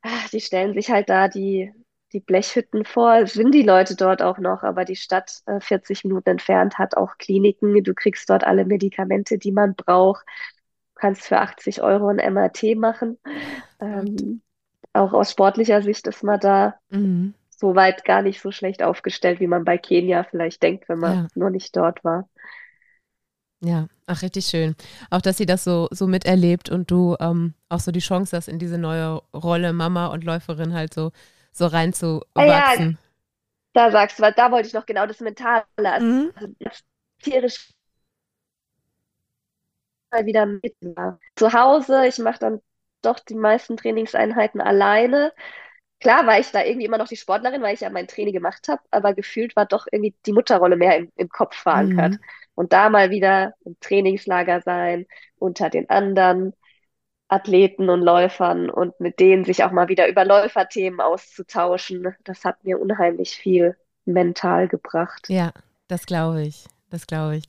ach, 0.00 0.30
die 0.30 0.40
stellen 0.40 0.72
sich 0.72 0.90
halt 0.90 1.10
da 1.10 1.28
die 1.28 1.72
die 2.12 2.20
Blechhütten 2.20 2.84
vor, 2.84 3.26
sind 3.26 3.52
die 3.52 3.62
Leute 3.62 3.96
dort 3.96 4.22
auch 4.22 4.38
noch, 4.38 4.62
aber 4.62 4.84
die 4.84 4.96
Stadt 4.96 5.40
äh, 5.46 5.60
40 5.60 6.04
Minuten 6.04 6.30
entfernt 6.30 6.78
hat 6.78 6.96
auch 6.96 7.18
Kliniken. 7.18 7.82
Du 7.82 7.94
kriegst 7.94 8.28
dort 8.28 8.44
alle 8.44 8.64
Medikamente, 8.64 9.38
die 9.38 9.52
man 9.52 9.74
braucht. 9.74 10.24
Du 10.94 11.00
kannst 11.00 11.22
für 11.22 11.38
80 11.38 11.82
Euro 11.82 12.08
ein 12.08 12.34
MRT 12.34 12.76
machen. 12.76 13.18
Ähm, 13.80 14.42
auch 14.92 15.12
aus 15.12 15.30
sportlicher 15.30 15.82
Sicht 15.82 16.06
ist 16.06 16.22
man 16.22 16.38
da 16.38 16.74
mhm. 16.90 17.34
soweit 17.48 18.04
gar 18.04 18.22
nicht 18.22 18.40
so 18.40 18.52
schlecht 18.52 18.82
aufgestellt, 18.82 19.40
wie 19.40 19.46
man 19.46 19.64
bei 19.64 19.78
Kenia 19.78 20.24
vielleicht 20.24 20.62
denkt, 20.62 20.88
wenn 20.88 20.98
man 20.98 21.14
ja. 21.14 21.28
nur 21.34 21.50
nicht 21.50 21.74
dort 21.76 22.04
war. 22.04 22.28
Ja, 23.64 23.86
ach, 24.06 24.22
richtig 24.22 24.46
schön. 24.46 24.74
Auch, 25.08 25.20
dass 25.20 25.36
sie 25.36 25.46
das 25.46 25.62
so, 25.62 25.88
so 25.92 26.08
miterlebt 26.08 26.68
und 26.68 26.90
du 26.90 27.16
ähm, 27.20 27.54
auch 27.68 27.78
so 27.78 27.92
die 27.92 28.00
Chance 28.00 28.36
hast, 28.36 28.48
in 28.48 28.58
diese 28.58 28.76
neue 28.76 29.22
Rolle 29.32 29.72
Mama 29.72 30.08
und 30.08 30.24
Läuferin 30.24 30.74
halt 30.74 30.92
so 30.92 31.12
so 31.52 31.66
reinzuwachsen. 31.66 32.98
Ja, 32.98 32.98
da 33.74 33.90
sagst 33.90 34.18
du, 34.18 34.32
da 34.32 34.50
wollte 34.50 34.68
ich 34.68 34.74
noch 34.74 34.86
genau 34.86 35.06
das 35.06 35.20
Mentale, 35.20 35.64
also 35.76 36.06
mhm. 36.06 36.32
das 36.58 36.82
tierisch 37.22 37.72
mal 40.10 40.26
wieder 40.26 40.46
mit. 40.46 40.76
Zu 41.36 41.52
Hause, 41.52 42.06
ich 42.06 42.18
mache 42.18 42.38
dann 42.38 42.60
doch 43.00 43.18
die 43.20 43.34
meisten 43.34 43.76
Trainingseinheiten 43.76 44.60
alleine. 44.60 45.32
Klar 46.00 46.26
war 46.26 46.38
ich 46.38 46.50
da 46.50 46.64
irgendwie 46.64 46.86
immer 46.86 46.98
noch 46.98 47.08
die 47.08 47.16
Sportlerin, 47.16 47.62
weil 47.62 47.74
ich 47.74 47.80
ja 47.80 47.90
mein 47.90 48.08
Training 48.08 48.32
gemacht 48.32 48.68
habe, 48.68 48.82
aber 48.90 49.14
gefühlt 49.14 49.54
war 49.56 49.66
doch 49.66 49.86
irgendwie 49.90 50.14
die 50.26 50.32
Mutterrolle 50.32 50.76
mehr 50.76 50.96
im, 50.96 51.12
im 51.16 51.28
Kopf 51.28 51.56
verankert. 51.56 52.12
Mhm. 52.12 52.20
Und 52.54 52.72
da 52.72 52.90
mal 52.90 53.10
wieder 53.10 53.54
im 53.64 53.78
Trainingslager 53.80 54.60
sein, 54.62 55.06
unter 55.36 55.70
den 55.70 55.88
anderen, 55.88 56.54
Athleten 57.32 57.88
und 57.88 58.02
Läufern 58.02 58.68
und 58.68 59.00
mit 59.00 59.18
denen 59.18 59.44
sich 59.44 59.64
auch 59.64 59.72
mal 59.72 59.88
wieder 59.88 60.06
über 60.06 60.24
Läuferthemen 60.24 61.00
auszutauschen. 61.00 62.14
Das 62.24 62.44
hat 62.44 62.62
mir 62.62 62.78
unheimlich 62.78 63.36
viel 63.36 63.76
mental 64.04 64.68
gebracht. 64.68 65.28
Ja, 65.28 65.52
das 65.88 66.04
glaube 66.04 66.42
ich. 66.42 66.66
Das 66.90 67.06
glaube 67.06 67.36
ich. 67.36 67.44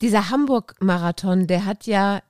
Dieser 0.00 0.30
Hamburg-Marathon, 0.30 1.46
der 1.46 1.64
hat 1.64 1.86
ja 1.86 2.20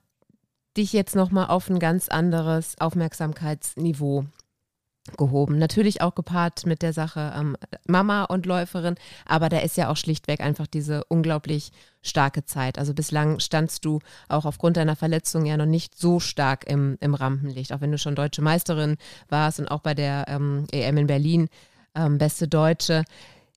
dich 0.77 0.93
jetzt 0.93 1.15
nochmal 1.15 1.47
auf 1.47 1.69
ein 1.69 1.79
ganz 1.79 2.09
anderes 2.09 2.79
Aufmerksamkeitsniveau 2.79 4.25
gehoben. 5.17 5.57
Natürlich 5.57 6.01
auch 6.01 6.15
gepaart 6.15 6.65
mit 6.65 6.81
der 6.81 6.93
Sache 6.93 7.33
ähm, 7.37 7.57
Mama 7.87 8.23
und 8.23 8.45
Läuferin, 8.45 8.95
aber 9.25 9.49
da 9.49 9.59
ist 9.59 9.75
ja 9.75 9.89
auch 9.89 9.97
schlichtweg 9.97 10.39
einfach 10.39 10.65
diese 10.65 11.03
unglaublich 11.05 11.71
starke 12.01 12.45
Zeit. 12.45 12.77
Also 12.77 12.93
bislang 12.93 13.39
standst 13.39 13.85
du 13.85 13.99
auch 14.29 14.45
aufgrund 14.45 14.77
deiner 14.77 14.95
Verletzung 14.95 15.45
ja 15.45 15.57
noch 15.57 15.65
nicht 15.65 15.97
so 15.97 16.19
stark 16.19 16.69
im, 16.69 16.97
im 17.01 17.15
Rampenlicht, 17.15 17.73
auch 17.73 17.81
wenn 17.81 17.91
du 17.91 17.97
schon 17.97 18.15
deutsche 18.15 18.41
Meisterin 18.41 18.97
warst 19.29 19.59
und 19.59 19.69
auch 19.69 19.81
bei 19.81 19.93
der 19.93 20.25
ähm, 20.29 20.67
EM 20.71 20.97
in 20.97 21.07
Berlin 21.07 21.49
ähm, 21.95 22.17
beste 22.17 22.47
Deutsche. 22.47 23.03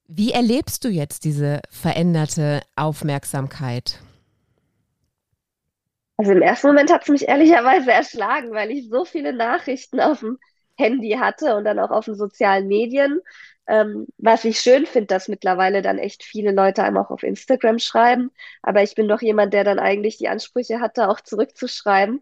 Wie 0.08 0.32
erlebst 0.32 0.84
du 0.84 0.88
jetzt 0.88 1.24
diese 1.24 1.60
veränderte 1.70 2.62
Aufmerksamkeit? 2.76 4.00
Also 6.16 6.32
im 6.32 6.42
ersten 6.42 6.68
Moment 6.68 6.92
hat 6.92 7.02
es 7.02 7.08
mich 7.08 7.28
ehrlicherweise 7.28 7.92
erschlagen, 7.92 8.52
weil 8.52 8.70
ich 8.70 8.88
so 8.88 9.04
viele 9.04 9.32
Nachrichten 9.32 10.00
auf 10.00 10.20
dem 10.20 10.38
Handy 10.76 11.12
hatte 11.12 11.56
und 11.56 11.64
dann 11.64 11.78
auch 11.78 11.90
auf 11.90 12.04
den 12.06 12.14
sozialen 12.14 12.66
Medien. 12.68 13.20
Ähm, 13.68 14.06
was 14.18 14.44
ich 14.44 14.60
schön 14.60 14.86
finde, 14.86 15.08
dass 15.08 15.26
mittlerweile 15.28 15.82
dann 15.82 15.98
echt 15.98 16.22
viele 16.22 16.52
Leute 16.52 16.84
einem 16.84 16.98
auch 16.98 17.10
auf 17.10 17.24
Instagram 17.24 17.80
schreiben. 17.80 18.30
Aber 18.62 18.82
ich 18.82 18.94
bin 18.94 19.08
doch 19.08 19.22
jemand, 19.22 19.52
der 19.54 19.64
dann 19.64 19.80
eigentlich 19.80 20.18
die 20.18 20.28
Ansprüche 20.28 20.80
hatte, 20.80 21.08
auch 21.08 21.20
zurückzuschreiben. 21.20 22.20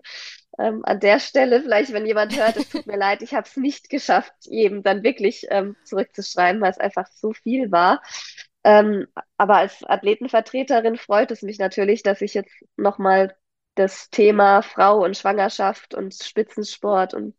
Ähm, 0.59 0.83
an 0.85 1.01
der 1.01 1.21
Stelle, 1.21 1.61
vielleicht, 1.61 1.93
wenn 1.93 2.07
jemand 2.07 2.37
hört, 2.39 2.57
es 2.57 2.69
tut 2.71 2.87
mir 2.87 2.97
leid, 2.97 3.23
ich 3.23 3.35
habe 3.35 3.47
es 3.47 3.57
nicht 3.57 3.91
geschafft, 3.91 4.33
jedem 4.43 4.83
dann 4.83 5.03
wirklich 5.03 5.47
ähm, 5.51 5.77
zurückzuschreiben, 5.85 6.61
weil 6.63 6.71
es 6.71 6.79
einfach 6.79 7.09
so 7.09 7.33
viel 7.33 7.71
war. 7.73 8.03
Ähm, 8.63 9.07
aber 9.37 9.57
als 9.57 9.85
Athletenvertreterin 9.85 10.97
freut 10.97 11.31
es 11.31 11.43
mich 11.43 11.59
natürlich, 11.59 12.03
dass 12.03 12.23
ich 12.23 12.35
jetzt 12.35 12.55
nochmal 12.77 13.37
das 13.75 14.09
Thema 14.11 14.63
Frau 14.63 15.05
und 15.05 15.17
Schwangerschaft 15.17 15.95
und 15.95 16.15
Spitzensport 16.15 17.15
und 17.15 17.35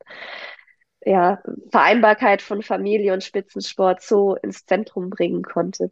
ja, 1.05 1.39
Vereinbarkeit 1.69 2.41
von 2.41 2.61
Familie 2.61 3.13
und 3.13 3.23
Spitzensport 3.23 4.01
so 4.01 4.35
ins 4.35 4.65
Zentrum 4.65 5.09
bringen 5.09 5.43
konnte. 5.43 5.91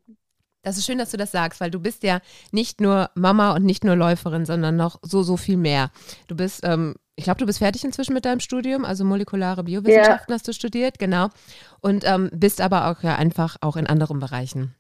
Das 0.64 0.78
ist 0.78 0.86
schön, 0.86 0.98
dass 0.98 1.12
du 1.12 1.18
das 1.18 1.32
sagst, 1.32 1.60
weil 1.60 1.72
du 1.72 1.80
bist 1.80 2.04
ja 2.04 2.20
nicht 2.52 2.82
nur 2.82 3.10
Mama 3.16 3.54
und 3.54 3.64
nicht 3.64 3.84
nur 3.84 3.96
Läuferin, 3.96 4.46
sondern 4.46 4.76
noch 4.78 5.00
so, 5.02 5.22
so 5.22 5.38
viel 5.38 5.58
mehr. 5.58 5.92
Du 6.28 6.36
bist, 6.36 6.62
ähm, 6.64 6.96
ich 7.16 7.26
glaube, 7.26 7.40
du 7.40 7.46
bist 7.46 7.60
fertig 7.60 7.84
inzwischen 7.84 8.14
mit 8.14 8.26
deinem 8.26 8.40
Studium, 8.40 8.86
also 8.86 9.04
molekulare 9.04 9.64
Biowissenschaften 9.66 10.32
ja. 10.32 10.36
hast 10.36 10.48
du 10.48 10.54
studiert, 10.54 11.00
genau. 11.00 11.30
Und 11.82 12.06
ähm, 12.08 12.30
bist 12.34 12.62
aber 12.62 12.90
auch 12.90 13.04
ja 13.04 13.16
einfach 13.16 13.58
auch 13.62 13.76
in 13.76 13.88
anderen 13.88 14.20
Bereichen 14.20 14.74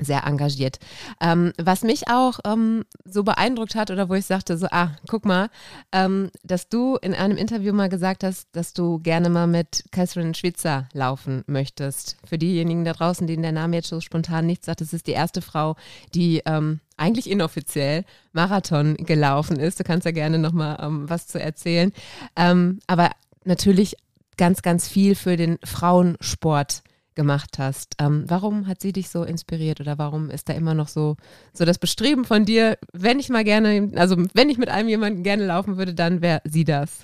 sehr 0.00 0.26
engagiert. 0.26 0.78
Ähm, 1.20 1.52
was 1.58 1.82
mich 1.82 2.08
auch 2.08 2.40
ähm, 2.44 2.84
so 3.04 3.22
beeindruckt 3.22 3.74
hat 3.74 3.90
oder 3.90 4.08
wo 4.08 4.14
ich 4.14 4.26
sagte, 4.26 4.56
so, 4.56 4.66
ah, 4.70 4.92
guck 5.08 5.24
mal, 5.24 5.50
ähm, 5.92 6.30
dass 6.42 6.68
du 6.68 6.96
in 6.96 7.14
einem 7.14 7.36
Interview 7.36 7.72
mal 7.72 7.88
gesagt 7.88 8.24
hast, 8.24 8.48
dass 8.52 8.72
du 8.72 8.98
gerne 8.98 9.28
mal 9.28 9.46
mit 9.46 9.84
Catherine 9.92 10.34
Schwitzer 10.34 10.88
laufen 10.92 11.44
möchtest. 11.46 12.16
Für 12.24 12.38
diejenigen 12.38 12.84
da 12.84 12.92
draußen, 12.92 13.26
denen 13.26 13.42
der 13.42 13.52
Name 13.52 13.76
jetzt 13.76 13.88
so 13.88 14.00
spontan 14.00 14.46
nichts 14.46 14.66
sagt, 14.66 14.80
das 14.80 14.92
ist 14.92 15.06
die 15.06 15.12
erste 15.12 15.42
Frau, 15.42 15.76
die 16.14 16.42
ähm, 16.46 16.80
eigentlich 16.96 17.30
inoffiziell 17.30 18.04
Marathon 18.32 18.96
gelaufen 18.96 19.58
ist. 19.58 19.80
Du 19.80 19.84
kannst 19.84 20.04
ja 20.04 20.12
gerne 20.12 20.38
nochmal 20.38 20.78
ähm, 20.80 21.08
was 21.08 21.26
zu 21.26 21.40
erzählen. 21.40 21.92
Ähm, 22.36 22.80
aber 22.86 23.10
natürlich 23.44 23.96
ganz, 24.36 24.62
ganz 24.62 24.88
viel 24.88 25.14
für 25.14 25.36
den 25.36 25.58
Frauensport 25.64 26.82
gemacht 27.20 27.58
hast. 27.58 27.96
Ähm, 28.00 28.24
warum 28.28 28.66
hat 28.66 28.80
sie 28.80 28.94
dich 28.94 29.10
so 29.10 29.24
inspiriert 29.24 29.78
oder 29.78 29.98
warum 29.98 30.30
ist 30.30 30.48
da 30.48 30.54
immer 30.54 30.72
noch 30.72 30.88
so, 30.88 31.16
so 31.52 31.66
das 31.66 31.76
Bestreben 31.76 32.24
von 32.24 32.46
dir, 32.46 32.78
wenn 32.94 33.18
ich 33.18 33.28
mal 33.28 33.44
gerne, 33.44 33.92
also 33.94 34.16
wenn 34.32 34.48
ich 34.48 34.56
mit 34.56 34.70
einem 34.70 34.88
jemanden 34.88 35.22
gerne 35.22 35.44
laufen 35.44 35.76
würde, 35.76 35.92
dann 35.92 36.22
wäre 36.22 36.40
sie 36.44 36.64
das? 36.64 37.02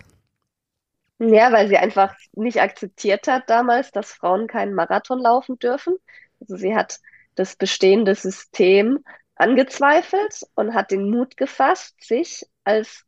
Ja, 1.19 1.53
weil 1.53 1.69
sie 1.69 1.77
einfach 1.77 2.15
nicht 2.33 2.63
akzeptiert 2.63 3.29
hat 3.29 3.51
damals, 3.51 3.91
dass 3.91 4.11
Frauen 4.11 4.47
keinen 4.47 4.73
Marathon 4.73 5.19
laufen 5.19 5.59
dürfen. 5.59 5.97
Also 6.41 6.57
sie 6.57 6.75
hat 6.75 6.99
das 7.35 7.55
bestehende 7.57 8.15
System 8.15 9.05
angezweifelt 9.35 10.47
und 10.55 10.73
hat 10.73 10.93
den 10.93 11.11
Mut 11.11 11.37
gefasst, 11.37 12.03
sich 12.03 12.47
als 12.65 13.05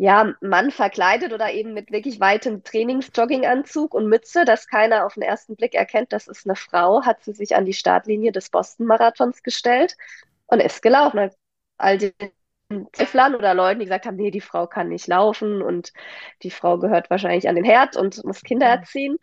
ja, 0.00 0.32
Mann 0.40 0.70
verkleidet 0.70 1.34
oder 1.34 1.52
eben 1.52 1.74
mit 1.74 1.92
wirklich 1.92 2.20
weitem 2.20 2.64
Trainingsjogginganzug 2.64 3.92
und 3.92 4.08
Mütze, 4.08 4.46
dass 4.46 4.66
keiner 4.66 5.04
auf 5.04 5.12
den 5.12 5.22
ersten 5.22 5.56
Blick 5.56 5.74
erkennt, 5.74 6.14
das 6.14 6.26
ist 6.26 6.46
eine 6.46 6.56
Frau, 6.56 7.02
hat 7.04 7.22
sie 7.22 7.34
sich 7.34 7.54
an 7.54 7.66
die 7.66 7.74
Startlinie 7.74 8.32
des 8.32 8.48
Boston-Marathons 8.48 9.42
gestellt 9.42 9.98
und 10.46 10.60
ist 10.60 10.80
gelaufen. 10.80 11.30
All 11.76 11.98
den 11.98 12.14
Zweiflern 12.92 13.34
oder 13.34 13.52
Leuten, 13.52 13.80
die 13.80 13.84
gesagt 13.84 14.06
haben, 14.06 14.16
nee, 14.16 14.30
die 14.30 14.40
Frau 14.40 14.66
kann 14.66 14.88
nicht 14.88 15.06
laufen 15.06 15.60
und 15.60 15.92
die 16.44 16.50
Frau 16.50 16.78
gehört 16.78 17.10
wahrscheinlich 17.10 17.46
an 17.46 17.56
den 17.56 17.64
Herd 17.64 17.96
und 17.98 18.24
muss 18.24 18.40
Kinder 18.42 18.68
erziehen, 18.68 19.18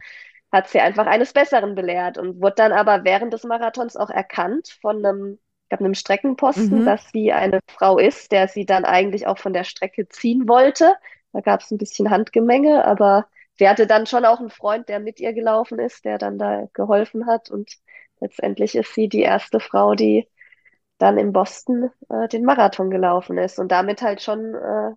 hat 0.51 0.67
sie 0.67 0.79
einfach 0.79 1.07
eines 1.07 1.33
Besseren 1.33 1.73
belehrt 1.73 2.19
und 2.19 2.39
wurde 2.39 2.55
dann 2.57 2.71
aber 2.71 3.03
während 3.03 3.33
des 3.33 3.45
Marathons 3.45 3.95
auch 3.97 4.11
erkannt 4.11 4.77
von 4.79 5.03
einem 5.03 5.39
ich 5.67 5.69
glaube, 5.69 5.83
einem 5.83 5.95
Streckenposten, 5.95 6.79
mhm. 6.79 6.85
dass 6.85 7.09
sie 7.11 7.33
eine 7.33 7.59
Frau 7.67 7.97
ist, 7.97 8.31
der 8.31 8.47
sie 8.47 8.65
dann 8.65 8.85
eigentlich 8.85 9.27
auch 9.27 9.37
von 9.37 9.51
der 9.51 9.65
Strecke 9.65 10.07
ziehen 10.07 10.47
wollte. 10.47 10.95
Da 11.33 11.41
gab 11.41 11.59
es 11.59 11.71
ein 11.71 11.77
bisschen 11.77 12.09
Handgemenge, 12.09 12.85
aber 12.85 13.27
sie 13.59 13.67
hatte 13.67 13.85
dann 13.85 14.05
schon 14.05 14.23
auch 14.23 14.39
einen 14.39 14.49
Freund, 14.49 14.87
der 14.87 15.01
mit 15.01 15.19
ihr 15.19 15.33
gelaufen 15.33 15.77
ist, 15.77 16.05
der 16.05 16.19
dann 16.19 16.37
da 16.37 16.69
geholfen 16.71 17.25
hat. 17.25 17.51
Und 17.51 17.73
letztendlich 18.21 18.75
ist 18.75 18.93
sie 18.93 19.09
die 19.09 19.23
erste 19.23 19.59
Frau, 19.59 19.93
die 19.93 20.29
dann 20.99 21.17
in 21.17 21.33
Boston 21.33 21.91
äh, 22.07 22.29
den 22.29 22.45
Marathon 22.45 22.89
gelaufen 22.89 23.37
ist 23.37 23.59
und 23.59 23.69
damit 23.69 24.01
halt 24.01 24.21
schon 24.21 24.55
äh, 24.55 24.91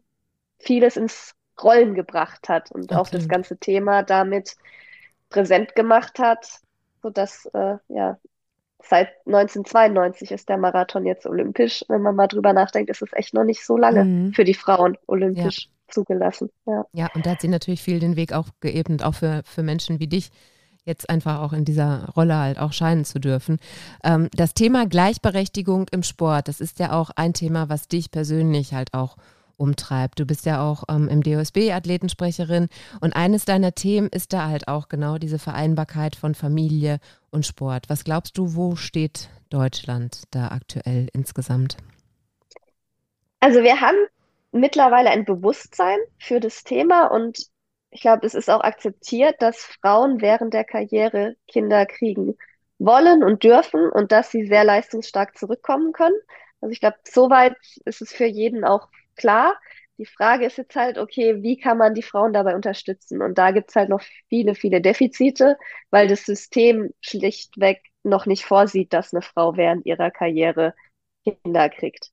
vieles 0.60 0.96
ins 0.96 1.34
Rollen 1.60 1.94
gebracht 1.94 2.48
hat 2.48 2.70
und 2.70 2.92
okay. 2.92 2.94
auch 2.94 3.08
das 3.08 3.28
ganze 3.28 3.58
Thema 3.58 4.04
damit 4.04 4.54
präsent 5.30 5.74
gemacht 5.74 6.20
hat, 6.20 6.60
sodass 7.02 7.46
äh, 7.54 7.78
ja 7.88 8.18
seit 8.82 9.08
1992 9.26 10.32
ist 10.32 10.48
der 10.48 10.56
Marathon 10.56 11.06
jetzt 11.06 11.26
olympisch. 11.26 11.84
Wenn 11.88 12.02
man 12.02 12.16
mal 12.16 12.26
drüber 12.26 12.52
nachdenkt, 12.52 12.90
ist 12.90 13.02
es 13.02 13.12
echt 13.12 13.34
noch 13.34 13.44
nicht 13.44 13.64
so 13.64 13.76
lange 13.76 14.04
mhm. 14.04 14.32
für 14.32 14.44
die 14.44 14.54
Frauen 14.54 14.96
olympisch 15.06 15.66
ja. 15.66 15.92
zugelassen. 15.92 16.50
Ja. 16.66 16.86
ja, 16.92 17.08
und 17.14 17.26
da 17.26 17.30
hat 17.30 17.40
sie 17.40 17.48
natürlich 17.48 17.82
viel 17.82 18.00
den 18.00 18.16
Weg 18.16 18.32
auch 18.32 18.48
geebnet, 18.60 19.04
auch 19.04 19.14
für, 19.14 19.42
für 19.44 19.62
Menschen 19.62 20.00
wie 20.00 20.08
dich 20.08 20.30
jetzt 20.84 21.10
einfach 21.10 21.40
auch 21.40 21.52
in 21.52 21.64
dieser 21.64 22.08
Rolle 22.16 22.36
halt 22.36 22.58
auch 22.58 22.72
scheinen 22.72 23.04
zu 23.04 23.18
dürfen. 23.18 23.58
Ähm, 24.02 24.28
das 24.32 24.54
Thema 24.54 24.86
Gleichberechtigung 24.86 25.86
im 25.90 26.02
Sport, 26.02 26.48
das 26.48 26.60
ist 26.60 26.78
ja 26.78 26.92
auch 26.92 27.10
ein 27.16 27.34
Thema, 27.34 27.68
was 27.68 27.88
dich 27.88 28.10
persönlich 28.10 28.72
halt 28.72 28.94
auch 28.94 29.16
umtreibt. 29.60 30.18
Du 30.18 30.24
bist 30.24 30.46
ja 30.46 30.62
auch 30.62 30.84
ähm, 30.88 31.08
im 31.08 31.22
DOSB 31.22 31.72
Athletensprecherin 31.72 32.68
und 33.00 33.14
eines 33.14 33.44
deiner 33.44 33.74
Themen 33.74 34.08
ist 34.08 34.32
da 34.32 34.48
halt 34.48 34.66
auch 34.68 34.88
genau 34.88 35.18
diese 35.18 35.38
Vereinbarkeit 35.38 36.16
von 36.16 36.34
Familie 36.34 36.98
und 37.30 37.46
Sport. 37.46 37.88
Was 37.88 38.04
glaubst 38.04 38.38
du, 38.38 38.54
wo 38.56 38.74
steht 38.74 39.28
Deutschland 39.50 40.22
da 40.30 40.48
aktuell 40.48 41.08
insgesamt? 41.12 41.76
Also 43.40 43.62
wir 43.62 43.80
haben 43.80 43.96
mittlerweile 44.52 45.10
ein 45.10 45.24
Bewusstsein 45.24 45.98
für 46.18 46.40
das 46.40 46.64
Thema 46.64 47.06
und 47.06 47.38
ich 47.90 48.00
glaube, 48.00 48.24
es 48.26 48.34
ist 48.34 48.48
auch 48.48 48.62
akzeptiert, 48.62 49.42
dass 49.42 49.58
Frauen 49.58 50.20
während 50.20 50.54
der 50.54 50.64
Karriere 50.64 51.34
Kinder 51.48 51.86
kriegen 51.86 52.36
wollen 52.78 53.22
und 53.22 53.44
dürfen 53.44 53.90
und 53.90 54.12
dass 54.12 54.30
sie 54.30 54.46
sehr 54.46 54.64
leistungsstark 54.64 55.36
zurückkommen 55.36 55.92
können. 55.92 56.16
Also 56.60 56.72
ich 56.72 56.80
glaube, 56.80 56.96
soweit 57.04 57.56
ist 57.84 58.00
es 58.00 58.12
für 58.12 58.26
jeden 58.26 58.64
auch 58.64 58.88
klar. 59.20 59.58
Die 59.98 60.06
Frage 60.06 60.46
ist 60.46 60.56
jetzt 60.56 60.74
halt, 60.76 60.98
okay, 60.98 61.42
wie 61.42 61.58
kann 61.58 61.76
man 61.78 61.94
die 61.94 62.02
Frauen 62.02 62.32
dabei 62.32 62.54
unterstützen? 62.54 63.20
Und 63.22 63.36
da 63.38 63.50
gibt 63.50 63.70
es 63.70 63.76
halt 63.76 63.90
noch 63.90 64.02
viele, 64.28 64.54
viele 64.54 64.80
Defizite, 64.80 65.58
weil 65.90 66.08
das 66.08 66.24
System 66.24 66.90
schlichtweg 67.00 67.82
noch 68.02 68.26
nicht 68.26 68.44
vorsieht, 68.46 68.92
dass 68.94 69.12
eine 69.12 69.22
Frau 69.22 69.56
während 69.56 69.84
ihrer 69.86 70.10
Karriere 70.10 70.74
Kinder 71.24 71.68
kriegt. 71.68 72.10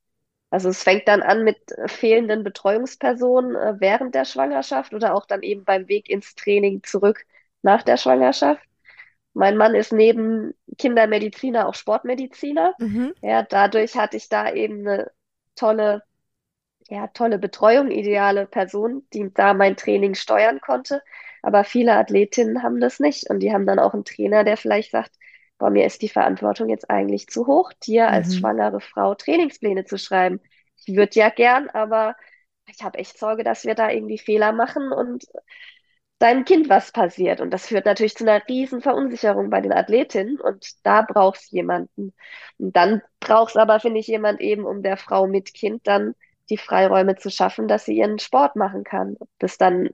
Also 0.50 0.68
es 0.70 0.82
fängt 0.82 1.08
dann 1.08 1.22
an 1.22 1.44
mit 1.44 1.58
fehlenden 1.86 2.44
Betreuungspersonen 2.44 3.54
äh, 3.56 3.74
während 3.80 4.14
der 4.14 4.24
Schwangerschaft 4.24 4.94
oder 4.94 5.14
auch 5.14 5.26
dann 5.26 5.42
eben 5.42 5.64
beim 5.64 5.88
Weg 5.88 6.08
ins 6.08 6.34
Training 6.34 6.82
zurück 6.82 7.24
nach 7.62 7.82
der 7.82 7.96
Schwangerschaft. 7.96 8.62
Mein 9.34 9.56
Mann 9.56 9.74
ist 9.74 9.92
neben 9.92 10.54
Kindermediziner 10.78 11.68
auch 11.68 11.74
Sportmediziner. 11.74 12.74
Mhm. 12.78 13.14
Ja, 13.22 13.42
dadurch 13.42 13.94
hatte 13.96 14.16
ich 14.16 14.28
da 14.28 14.52
eben 14.52 14.86
eine 14.86 15.10
tolle 15.54 16.02
ja, 16.88 17.06
tolle 17.08 17.38
Betreuung, 17.38 17.90
ideale 17.90 18.46
Person, 18.46 19.06
die 19.12 19.32
da 19.32 19.54
mein 19.54 19.76
Training 19.76 20.14
steuern 20.14 20.60
konnte. 20.60 21.02
Aber 21.42 21.64
viele 21.64 21.92
Athletinnen 21.94 22.62
haben 22.62 22.80
das 22.80 22.98
nicht 22.98 23.28
und 23.30 23.40
die 23.40 23.52
haben 23.52 23.66
dann 23.66 23.78
auch 23.78 23.94
einen 23.94 24.04
Trainer, 24.04 24.44
der 24.44 24.56
vielleicht 24.56 24.90
sagt, 24.90 25.12
boah, 25.58 25.70
mir 25.70 25.86
ist 25.86 26.02
die 26.02 26.08
Verantwortung 26.08 26.68
jetzt 26.68 26.90
eigentlich 26.90 27.28
zu 27.28 27.46
hoch, 27.46 27.72
dir 27.72 28.04
mhm. 28.04 28.14
als 28.14 28.36
schwangere 28.36 28.80
Frau 28.80 29.14
Trainingspläne 29.14 29.84
zu 29.84 29.98
schreiben. 29.98 30.40
Ich 30.76 30.96
würde 30.96 31.12
ja 31.14 31.28
gern, 31.28 31.68
aber 31.70 32.16
ich 32.66 32.82
habe 32.82 32.98
echt 32.98 33.18
Sorge, 33.18 33.44
dass 33.44 33.64
wir 33.64 33.74
da 33.74 33.90
irgendwie 33.90 34.18
Fehler 34.18 34.52
machen 34.52 34.92
und 34.92 35.26
deinem 36.18 36.44
Kind 36.44 36.68
was 36.68 36.92
passiert. 36.92 37.40
Und 37.40 37.50
das 37.50 37.66
führt 37.66 37.86
natürlich 37.86 38.16
zu 38.16 38.24
einer 38.24 38.46
riesen 38.48 38.80
Verunsicherung 38.80 39.50
bei 39.50 39.60
den 39.60 39.72
Athletinnen 39.72 40.40
und 40.40 40.84
da 40.84 41.02
brauchst 41.02 41.52
jemanden. 41.52 42.12
Und 42.58 42.74
dann 42.76 43.02
brauchst 43.20 43.56
aber, 43.56 43.80
finde 43.80 44.00
ich, 44.00 44.06
jemand 44.06 44.40
eben, 44.40 44.64
um 44.64 44.82
der 44.82 44.96
Frau 44.96 45.26
mit 45.26 45.54
Kind 45.54 45.86
dann 45.86 46.14
die 46.50 46.58
Freiräume 46.58 47.16
zu 47.16 47.30
schaffen, 47.30 47.68
dass 47.68 47.84
sie 47.84 47.96
ihren 47.96 48.18
Sport 48.18 48.56
machen 48.56 48.84
kann. 48.84 49.16
Ob 49.20 49.28
das 49.38 49.58
dann 49.58 49.90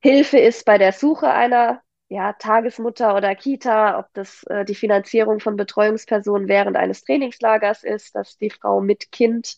Hilfe 0.00 0.38
ist 0.38 0.64
bei 0.64 0.78
der 0.78 0.92
Suche 0.92 1.30
einer 1.30 1.80
ja, 2.08 2.34
Tagesmutter 2.34 3.16
oder 3.16 3.34
Kita, 3.34 3.98
ob 3.98 4.06
das 4.12 4.42
äh, 4.44 4.64
die 4.64 4.74
Finanzierung 4.74 5.40
von 5.40 5.56
Betreuungspersonen 5.56 6.48
während 6.48 6.76
eines 6.76 7.04
Trainingslagers 7.04 7.84
ist, 7.84 8.14
dass 8.14 8.36
die 8.36 8.50
Frau 8.50 8.80
mit 8.80 9.12
Kind 9.12 9.56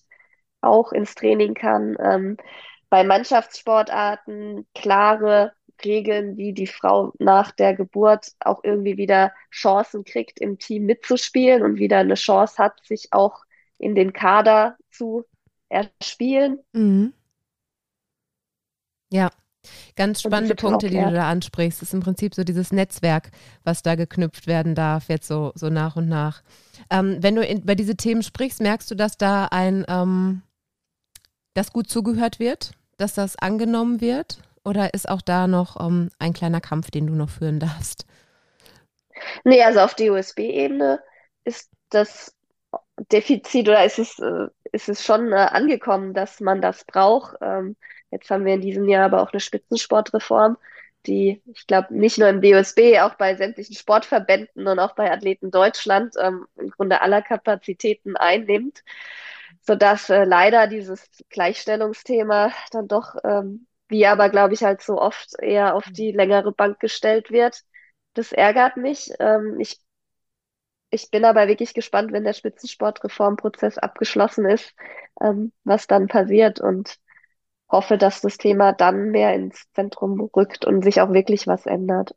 auch 0.61 0.93
ins 0.93 1.15
Training 1.15 1.55
kann. 1.55 1.97
Ähm, 2.01 2.37
bei 2.91 3.03
Mannschaftssportarten 3.03 4.67
klare 4.75 5.53
Regeln, 5.85 6.37
wie 6.37 6.53
die 6.53 6.69
Frau 6.69 7.13
nach 7.19 7.51
der 7.51 7.75
Geburt 7.75 8.29
auch 8.39 8.63
irgendwie 8.63 8.97
wieder 8.97 9.33
Chancen 9.51 10.05
kriegt, 10.05 10.41
im 10.41 10.59
Team 10.59 10.87
mitzuspielen 10.87 11.63
und 11.63 11.79
wieder 11.79 11.99
eine 11.99 12.15
Chance 12.15 12.59
hat, 12.59 12.85
sich 12.85 13.09
auch 13.13 13.43
in 13.79 13.95
den 13.97 14.13
Kader 14.13 14.77
zu 14.91 15.25
erspielen. 15.75 16.59
Mhm. 16.73 17.13
Ja. 19.11 19.31
Ganz 19.97 20.21
spannende 20.21 20.55
Punkte, 20.55 20.91
die 20.91 20.99
du 20.99 21.11
da 21.11 21.31
ansprichst. 21.31 21.81
Das 21.81 21.89
ist 21.89 21.95
im 21.95 22.01
Prinzip 22.01 22.35
so 22.35 22.45
dieses 22.45 22.71
Netzwerk, 22.71 23.31
was 23.63 23.83
da 23.83 23.95
geknüpft 23.95 24.47
werden 24.47 24.75
darf, 24.75 25.09
jetzt 25.09 25.27
so, 25.27 25.53
so 25.55 25.71
nach 25.71 25.97
und 25.97 26.07
nach. 26.07 26.43
Ähm, 26.91 27.17
wenn 27.21 27.35
du 27.35 27.43
in, 27.43 27.65
bei 27.65 27.75
diese 27.75 27.97
Themen 27.97 28.23
sprichst, 28.23 28.61
merkst 28.61 28.91
du, 28.91 28.95
dass 28.95 29.17
da 29.17 29.47
ein, 29.47 29.87
ähm, 29.89 30.43
dass 31.55 31.73
gut 31.73 31.89
zugehört 31.89 32.39
wird, 32.39 32.73
dass 32.99 33.15
das 33.15 33.37
angenommen 33.37 34.03
wird? 34.03 34.39
Oder 34.65 34.93
ist 34.93 35.09
auch 35.09 35.23
da 35.23 35.47
noch 35.47 35.81
ähm, 35.81 36.11
ein 36.19 36.35
kleiner 36.35 36.61
Kampf, 36.61 36.91
den 36.91 37.07
du 37.07 37.15
noch 37.15 37.31
führen 37.31 37.59
darfst? 37.59 38.05
Nee, 39.45 39.63
also 39.63 39.81
auf 39.81 39.95
die 39.95 40.11
USB-Ebene 40.11 41.01
ist 41.45 41.71
das 41.89 42.35
Defizit 43.13 43.69
oder 43.69 43.85
ist 43.85 43.99
es, 43.99 44.19
äh, 44.19 44.49
ist 44.75 44.89
es 44.89 45.05
schon 45.05 45.33
äh, 45.33 45.37
angekommen, 45.37 46.15
dass 46.15 46.41
man 46.41 46.61
das 46.63 46.85
braucht. 46.85 47.37
Ähm, 47.41 47.77
jetzt 48.11 48.31
haben 48.31 48.45
wir 48.45 48.55
in 48.55 48.61
diesem 48.61 48.89
Jahr 48.89 49.07
aber 49.07 49.23
auch 49.23 49.33
eine 49.33 49.41
Spitzensportreform, 49.41 50.57
die, 51.07 51.43
ich 51.47 51.67
glaube, 51.67 51.95
nicht 51.95 52.19
nur 52.19 52.29
im 52.29 52.41
DOSB, 52.43 53.01
auch 53.01 53.15
bei 53.17 53.35
sämtlichen 53.37 53.77
Sportverbänden 53.77 54.67
und 54.67 54.79
auch 54.79 54.95
bei 54.95 55.11
Athleten 55.13 55.51
Deutschland 55.51 56.15
ähm, 56.21 56.47
im 56.57 56.71
Grunde 56.71 57.01
aller 57.03 57.23
Kapazitäten 57.23 58.17
einnimmt, 58.17 58.83
sodass 59.61 60.11
äh, 60.11 60.25
leider 60.25 60.67
dieses 60.67 61.09
Gleichstellungsthema 61.31 62.53
dann 62.73 62.89
doch, 62.89 63.17
ähm, 63.25 63.67
wie 63.89 64.07
aber, 64.07 64.29
glaube 64.31 64.55
ich, 64.55 64.63
halt 64.65 64.83
so 64.83 65.01
oft 65.01 65.35
eher 65.41 65.75
auf 65.75 65.85
die 65.91 66.13
längere 66.13 66.53
Bank 66.53 66.81
gestellt 66.81 67.31
wird. 67.31 67.63
Das 68.15 68.33
ärgert 68.33 68.77
mich. 68.77 69.13
Ähm, 69.21 69.59
ich 69.61 69.79
ich 70.95 71.11
bin 71.11 71.25
aber 71.25 71.49
wirklich 71.49 71.75
gespannt, 71.75 72.13
wenn 72.13 72.25
der 72.25 72.33
Spitzensportreformprozess 72.33 73.79
abgeschlossen 73.79 74.47
ist, 74.47 74.75
ähm, 75.21 75.53
was 75.65 75.87
dann 75.87 76.07
passiert 76.07 76.61
und 76.61 76.97
hoffe, 77.69 77.99
dass 77.99 78.21
das 78.21 78.39
Thema 78.39 78.73
dann 78.73 79.11
mehr 79.11 79.35
ins 79.35 79.65
Zentrum 79.73 80.21
rückt 80.21 80.65
und 80.65 80.83
sich 80.83 81.01
auch 81.01 81.13
wirklich 81.13 81.47
was 81.47 81.67
ändert. 81.67 82.15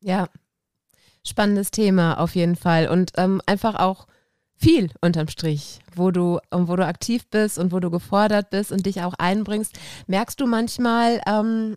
Ja, 0.00 0.28
spannendes 1.26 1.70
Thema 1.70 2.18
auf 2.18 2.34
jeden 2.34 2.56
Fall 2.56 2.88
und 2.88 3.12
ähm, 3.16 3.42
einfach 3.46 3.78
auch 3.78 4.06
viel 4.56 4.90
unterm 5.02 5.28
Strich, 5.28 5.80
wo 5.94 6.10
du, 6.10 6.40
wo 6.50 6.76
du 6.76 6.86
aktiv 6.86 7.28
bist 7.28 7.58
und 7.58 7.72
wo 7.72 7.78
du 7.78 7.90
gefordert 7.90 8.50
bist 8.50 8.72
und 8.72 8.86
dich 8.86 9.02
auch 9.02 9.14
einbringst. 9.18 9.78
Merkst 10.06 10.40
du 10.40 10.46
manchmal, 10.46 11.20
ähm, 11.26 11.76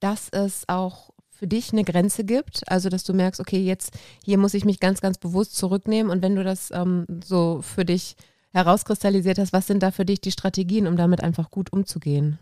dass 0.00 0.28
es 0.28 0.64
auch 0.68 1.10
für 1.42 1.48
dich 1.48 1.72
eine 1.72 1.82
Grenze 1.82 2.22
gibt? 2.22 2.62
Also, 2.68 2.88
dass 2.88 3.02
du 3.02 3.12
merkst, 3.14 3.40
okay, 3.40 3.58
jetzt 3.58 3.98
hier 4.24 4.38
muss 4.38 4.54
ich 4.54 4.64
mich 4.64 4.78
ganz, 4.78 5.00
ganz 5.00 5.18
bewusst 5.18 5.56
zurücknehmen 5.56 6.12
und 6.12 6.22
wenn 6.22 6.36
du 6.36 6.44
das 6.44 6.70
ähm, 6.70 7.04
so 7.24 7.62
für 7.62 7.84
dich 7.84 8.14
herauskristallisiert 8.52 9.40
hast, 9.40 9.52
was 9.52 9.66
sind 9.66 9.82
da 9.82 9.90
für 9.90 10.04
dich 10.04 10.20
die 10.20 10.30
Strategien, 10.30 10.86
um 10.86 10.96
damit 10.96 11.20
einfach 11.20 11.50
gut 11.50 11.72
umzugehen? 11.72 12.38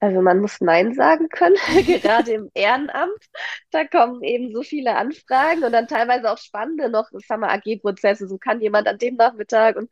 Also 0.00 0.22
man 0.22 0.40
muss 0.40 0.62
Nein 0.62 0.94
sagen 0.94 1.28
können, 1.28 1.56
gerade 2.02 2.32
im 2.32 2.50
Ehrenamt. 2.54 3.18
Da 3.70 3.86
kommen 3.86 4.22
eben 4.22 4.54
so 4.54 4.62
viele 4.62 4.96
Anfragen 4.96 5.62
und 5.62 5.72
dann 5.72 5.88
teilweise 5.88 6.30
auch 6.30 6.38
spannende 6.38 6.88
noch, 6.88 7.10
das 7.12 7.28
haben 7.28 7.40
wir 7.40 7.50
AG-Prozesse, 7.50 8.28
so 8.28 8.38
kann 8.38 8.62
jemand 8.62 8.88
an 8.88 8.96
dem 8.98 9.16
Nachmittag 9.16 9.76
und 9.76 9.90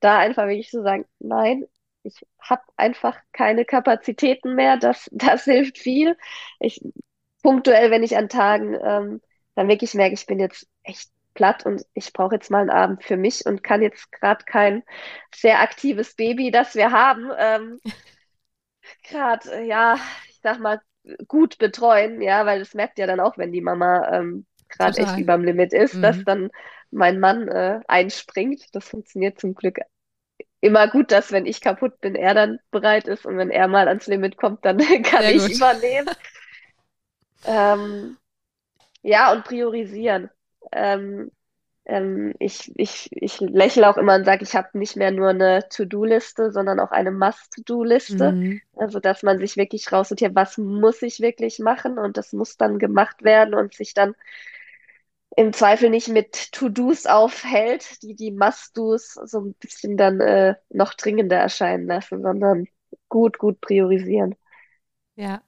da 0.00 0.18
einfach 0.18 0.46
wirklich 0.46 0.70
so 0.70 0.82
sagen, 0.82 1.06
nein, 1.20 1.64
ich 2.02 2.26
habe 2.40 2.62
einfach 2.76 3.18
keine 3.32 3.64
Kapazitäten 3.64 4.54
mehr. 4.54 4.76
Das, 4.76 5.08
das 5.12 5.44
hilft 5.44 5.78
viel. 5.78 6.16
Ich 6.60 6.80
punktuell, 7.42 7.90
wenn 7.90 8.02
ich 8.02 8.16
an 8.16 8.28
Tagen 8.28 8.74
ähm, 8.74 9.20
dann 9.54 9.68
wirklich 9.68 9.94
merke, 9.94 10.14
ich 10.14 10.26
bin 10.26 10.38
jetzt 10.38 10.68
echt 10.82 11.10
platt 11.34 11.64
und 11.66 11.84
ich 11.94 12.12
brauche 12.12 12.34
jetzt 12.34 12.50
mal 12.50 12.60
einen 12.60 12.70
Abend 12.70 13.02
für 13.02 13.16
mich 13.16 13.46
und 13.46 13.64
kann 13.64 13.82
jetzt 13.82 14.12
gerade 14.12 14.44
kein 14.44 14.82
sehr 15.34 15.60
aktives 15.60 16.14
Baby, 16.14 16.50
das 16.50 16.74
wir 16.74 16.92
haben, 16.92 17.30
ähm, 17.38 17.80
gerade, 19.08 19.50
äh, 19.50 19.66
ja, 19.66 19.96
ich 20.28 20.38
sag 20.42 20.60
mal, 20.60 20.80
gut 21.26 21.58
betreuen, 21.58 22.22
ja, 22.22 22.46
weil 22.46 22.60
das 22.60 22.74
merkt 22.74 22.98
ja 22.98 23.06
dann 23.06 23.20
auch, 23.20 23.36
wenn 23.38 23.50
die 23.50 23.60
Mama 23.60 24.08
ähm, 24.12 24.46
gerade 24.68 24.98
echt 24.98 25.18
überm 25.18 25.44
Limit 25.44 25.72
ist, 25.72 25.94
mhm. 25.94 26.02
dass 26.02 26.24
dann 26.24 26.50
mein 26.90 27.18
Mann 27.18 27.48
äh, 27.48 27.80
einspringt. 27.88 28.74
Das 28.74 28.88
funktioniert 28.88 29.40
zum 29.40 29.54
Glück 29.54 29.78
immer 30.62 30.88
gut, 30.88 31.10
dass 31.10 31.32
wenn 31.32 31.44
ich 31.44 31.60
kaputt 31.60 32.00
bin, 32.00 32.14
er 32.14 32.34
dann 32.34 32.60
bereit 32.70 33.08
ist 33.08 33.26
und 33.26 33.36
wenn 33.36 33.50
er 33.50 33.68
mal 33.68 33.88
ans 33.88 34.06
Limit 34.06 34.36
kommt, 34.38 34.64
dann 34.64 34.78
kann 35.02 35.22
Sehr 35.22 35.34
ich 35.34 35.42
gut. 35.42 35.56
übernehmen. 35.56 36.10
ähm, 37.44 38.16
ja, 39.02 39.32
und 39.32 39.44
priorisieren. 39.44 40.30
Ähm, 40.70 41.32
ähm, 41.84 42.34
ich, 42.38 42.70
ich, 42.76 43.08
ich 43.10 43.40
lächle 43.40 43.90
auch 43.90 43.96
immer 43.96 44.14
und 44.14 44.24
sage, 44.24 44.44
ich 44.44 44.54
habe 44.54 44.78
nicht 44.78 44.94
mehr 44.96 45.10
nur 45.10 45.30
eine 45.30 45.68
To-Do-Liste, 45.68 46.52
sondern 46.52 46.78
auch 46.78 46.92
eine 46.92 47.10
Must-Do-Liste. 47.10 48.30
Mhm. 48.30 48.62
Also, 48.76 49.00
dass 49.00 49.24
man 49.24 49.40
sich 49.40 49.56
wirklich 49.56 49.90
raussortiert, 49.90 50.36
was 50.36 50.58
muss 50.58 51.02
ich 51.02 51.18
wirklich 51.18 51.58
machen 51.58 51.98
und 51.98 52.16
das 52.16 52.32
muss 52.32 52.56
dann 52.56 52.78
gemacht 52.78 53.24
werden 53.24 53.54
und 53.54 53.74
sich 53.74 53.94
dann 53.94 54.14
im 55.36 55.52
Zweifel 55.52 55.90
nicht 55.90 56.08
mit 56.08 56.52
To-Dos 56.52 57.06
aufhält, 57.06 58.02
die 58.02 58.14
die 58.14 58.30
Must-Dos 58.30 59.14
so 59.24 59.40
ein 59.40 59.54
bisschen 59.54 59.96
dann 59.96 60.20
äh, 60.20 60.54
noch 60.70 60.94
dringender 60.94 61.36
erscheinen 61.36 61.86
lassen, 61.86 62.22
sondern 62.22 62.66
gut, 63.08 63.38
gut 63.38 63.60
priorisieren. 63.60 64.34
Ja. 65.16 65.42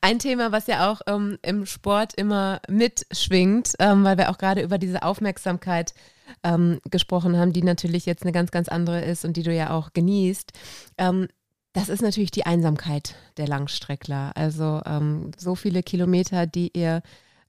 Ein 0.00 0.18
Thema, 0.18 0.52
was 0.52 0.66
ja 0.66 0.90
auch 0.90 1.00
ähm, 1.06 1.38
im 1.42 1.64
Sport 1.64 2.14
immer 2.14 2.60
mitschwingt, 2.68 3.74
ähm, 3.78 4.04
weil 4.04 4.18
wir 4.18 4.30
auch 4.30 4.38
gerade 4.38 4.62
über 4.62 4.76
diese 4.78 5.02
Aufmerksamkeit 5.02 5.94
ähm, 6.42 6.80
gesprochen 6.90 7.38
haben, 7.38 7.52
die 7.52 7.62
natürlich 7.62 8.04
jetzt 8.06 8.22
eine 8.22 8.32
ganz, 8.32 8.50
ganz 8.50 8.68
andere 8.68 9.02
ist 9.02 9.24
und 9.24 9.36
die 9.36 9.42
du 9.42 9.54
ja 9.54 9.70
auch 9.70 9.92
genießt. 9.92 10.52
Ähm, 10.98 11.28
das 11.72 11.88
ist 11.88 12.02
natürlich 12.02 12.30
die 12.30 12.46
Einsamkeit 12.46 13.14
der 13.36 13.48
Langstreckler. 13.48 14.32
Also 14.36 14.80
ähm, 14.86 15.32
so 15.36 15.54
viele 15.54 15.82
Kilometer, 15.82 16.46
die 16.46 16.70
ihr 16.72 17.02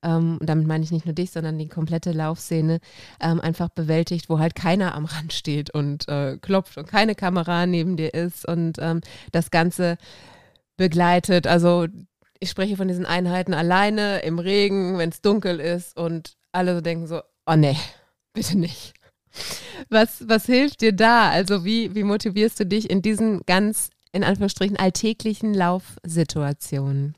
ähm, 0.05 0.37
und 0.39 0.47
damit 0.47 0.67
meine 0.67 0.83
ich 0.83 0.91
nicht 0.91 1.05
nur 1.05 1.15
dich, 1.15 1.31
sondern 1.31 1.57
die 1.57 1.67
komplette 1.67 2.11
Laufszene, 2.11 2.79
ähm, 3.19 3.41
einfach 3.41 3.69
bewältigt, 3.69 4.29
wo 4.29 4.39
halt 4.39 4.55
keiner 4.55 4.95
am 4.95 5.05
Rand 5.05 5.33
steht 5.33 5.71
und 5.71 6.07
äh, 6.07 6.37
klopft 6.37 6.77
und 6.77 6.87
keine 6.87 7.15
Kamera 7.15 7.65
neben 7.65 7.97
dir 7.97 8.13
ist 8.13 8.47
und 8.47 8.77
ähm, 8.79 9.01
das 9.31 9.51
Ganze 9.51 9.97
begleitet. 10.77 11.47
Also 11.47 11.87
ich 12.39 12.49
spreche 12.49 12.77
von 12.77 12.87
diesen 12.87 13.05
Einheiten 13.05 13.53
alleine 13.53 14.19
im 14.19 14.39
Regen, 14.39 14.97
wenn 14.97 15.09
es 15.09 15.21
dunkel 15.21 15.59
ist 15.59 15.97
und 15.97 16.35
alle 16.51 16.75
so 16.75 16.81
denken 16.81 17.07
so, 17.07 17.21
oh 17.45 17.55
nee, 17.55 17.77
bitte 18.33 18.57
nicht. 18.57 18.93
Was, 19.89 20.27
was 20.29 20.45
hilft 20.45 20.81
dir 20.81 20.93
da? 20.93 21.29
Also 21.29 21.65
wie, 21.65 21.95
wie 21.95 22.03
motivierst 22.03 22.59
du 22.59 22.65
dich 22.65 22.89
in 22.89 23.01
diesen 23.01 23.41
ganz, 23.45 23.89
in 24.13 24.23
Anführungsstrichen, 24.23 24.77
alltäglichen 24.77 25.53
Laufsituationen? 25.53 27.15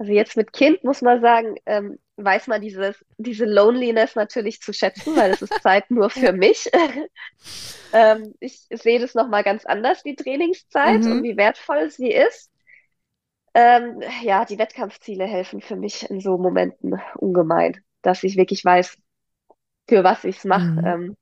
Also 0.00 0.12
jetzt 0.12 0.34
mit 0.34 0.54
Kind 0.54 0.82
muss 0.82 1.02
man 1.02 1.20
sagen, 1.20 1.56
ähm, 1.66 1.98
weiß 2.16 2.46
man 2.46 2.62
dieses, 2.62 3.04
diese 3.18 3.44
Loneliness 3.44 4.14
natürlich 4.14 4.62
zu 4.62 4.72
schätzen, 4.72 5.14
weil 5.14 5.30
es 5.30 5.42
ist 5.42 5.52
Zeit 5.62 5.90
nur 5.90 6.08
für 6.08 6.32
mich. 6.32 6.70
ähm, 7.92 8.34
ich 8.40 8.66
sehe 8.70 8.98
das 8.98 9.14
nochmal 9.14 9.44
ganz 9.44 9.66
anders, 9.66 10.02
die 10.02 10.16
Trainingszeit 10.16 11.02
mhm. 11.02 11.12
und 11.12 11.22
wie 11.22 11.36
wertvoll 11.36 11.90
sie 11.90 12.10
ist. 12.10 12.50
Ähm, 13.52 14.00
ja, 14.22 14.46
die 14.46 14.58
Wettkampfziele 14.58 15.26
helfen 15.26 15.60
für 15.60 15.76
mich 15.76 16.08
in 16.08 16.20
so 16.20 16.38
Momenten 16.38 16.98
ungemein, 17.16 17.84
dass 18.00 18.22
ich 18.22 18.38
wirklich 18.38 18.64
weiß, 18.64 18.96
für 19.86 20.02
was 20.02 20.24
ich 20.24 20.38
es 20.38 20.44
mache, 20.44 20.64
mhm. 20.64 20.86
Ähm, 20.86 21.16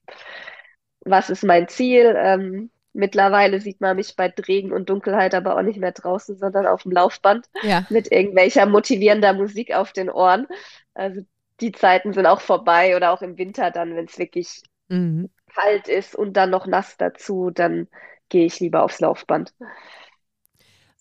was 1.00 1.30
ist 1.30 1.42
mein 1.42 1.66
Ziel, 1.66 2.14
ähm, 2.16 2.70
Mittlerweile 2.98 3.60
sieht 3.60 3.80
man 3.80 3.94
mich 3.94 4.16
bei 4.16 4.26
Regen 4.48 4.72
und 4.72 4.90
Dunkelheit 4.90 5.32
aber 5.32 5.56
auch 5.56 5.62
nicht 5.62 5.78
mehr 5.78 5.92
draußen, 5.92 6.36
sondern 6.36 6.66
auf 6.66 6.82
dem 6.82 6.90
Laufband 6.90 7.46
ja. 7.62 7.86
mit 7.90 8.10
irgendwelcher 8.10 8.66
motivierender 8.66 9.34
Musik 9.34 9.72
auf 9.72 9.92
den 9.92 10.10
Ohren. 10.10 10.48
Also 10.94 11.20
die 11.60 11.70
Zeiten 11.70 12.12
sind 12.12 12.26
auch 12.26 12.40
vorbei 12.40 12.96
oder 12.96 13.12
auch 13.12 13.22
im 13.22 13.38
Winter 13.38 13.70
dann, 13.70 13.94
wenn 13.94 14.06
es 14.06 14.18
wirklich 14.18 14.62
mhm. 14.88 15.30
kalt 15.54 15.86
ist 15.86 16.16
und 16.16 16.32
dann 16.32 16.50
noch 16.50 16.66
nass 16.66 16.96
dazu, 16.96 17.50
dann 17.50 17.86
gehe 18.30 18.46
ich 18.46 18.58
lieber 18.58 18.82
aufs 18.82 18.98
Laufband. 18.98 19.54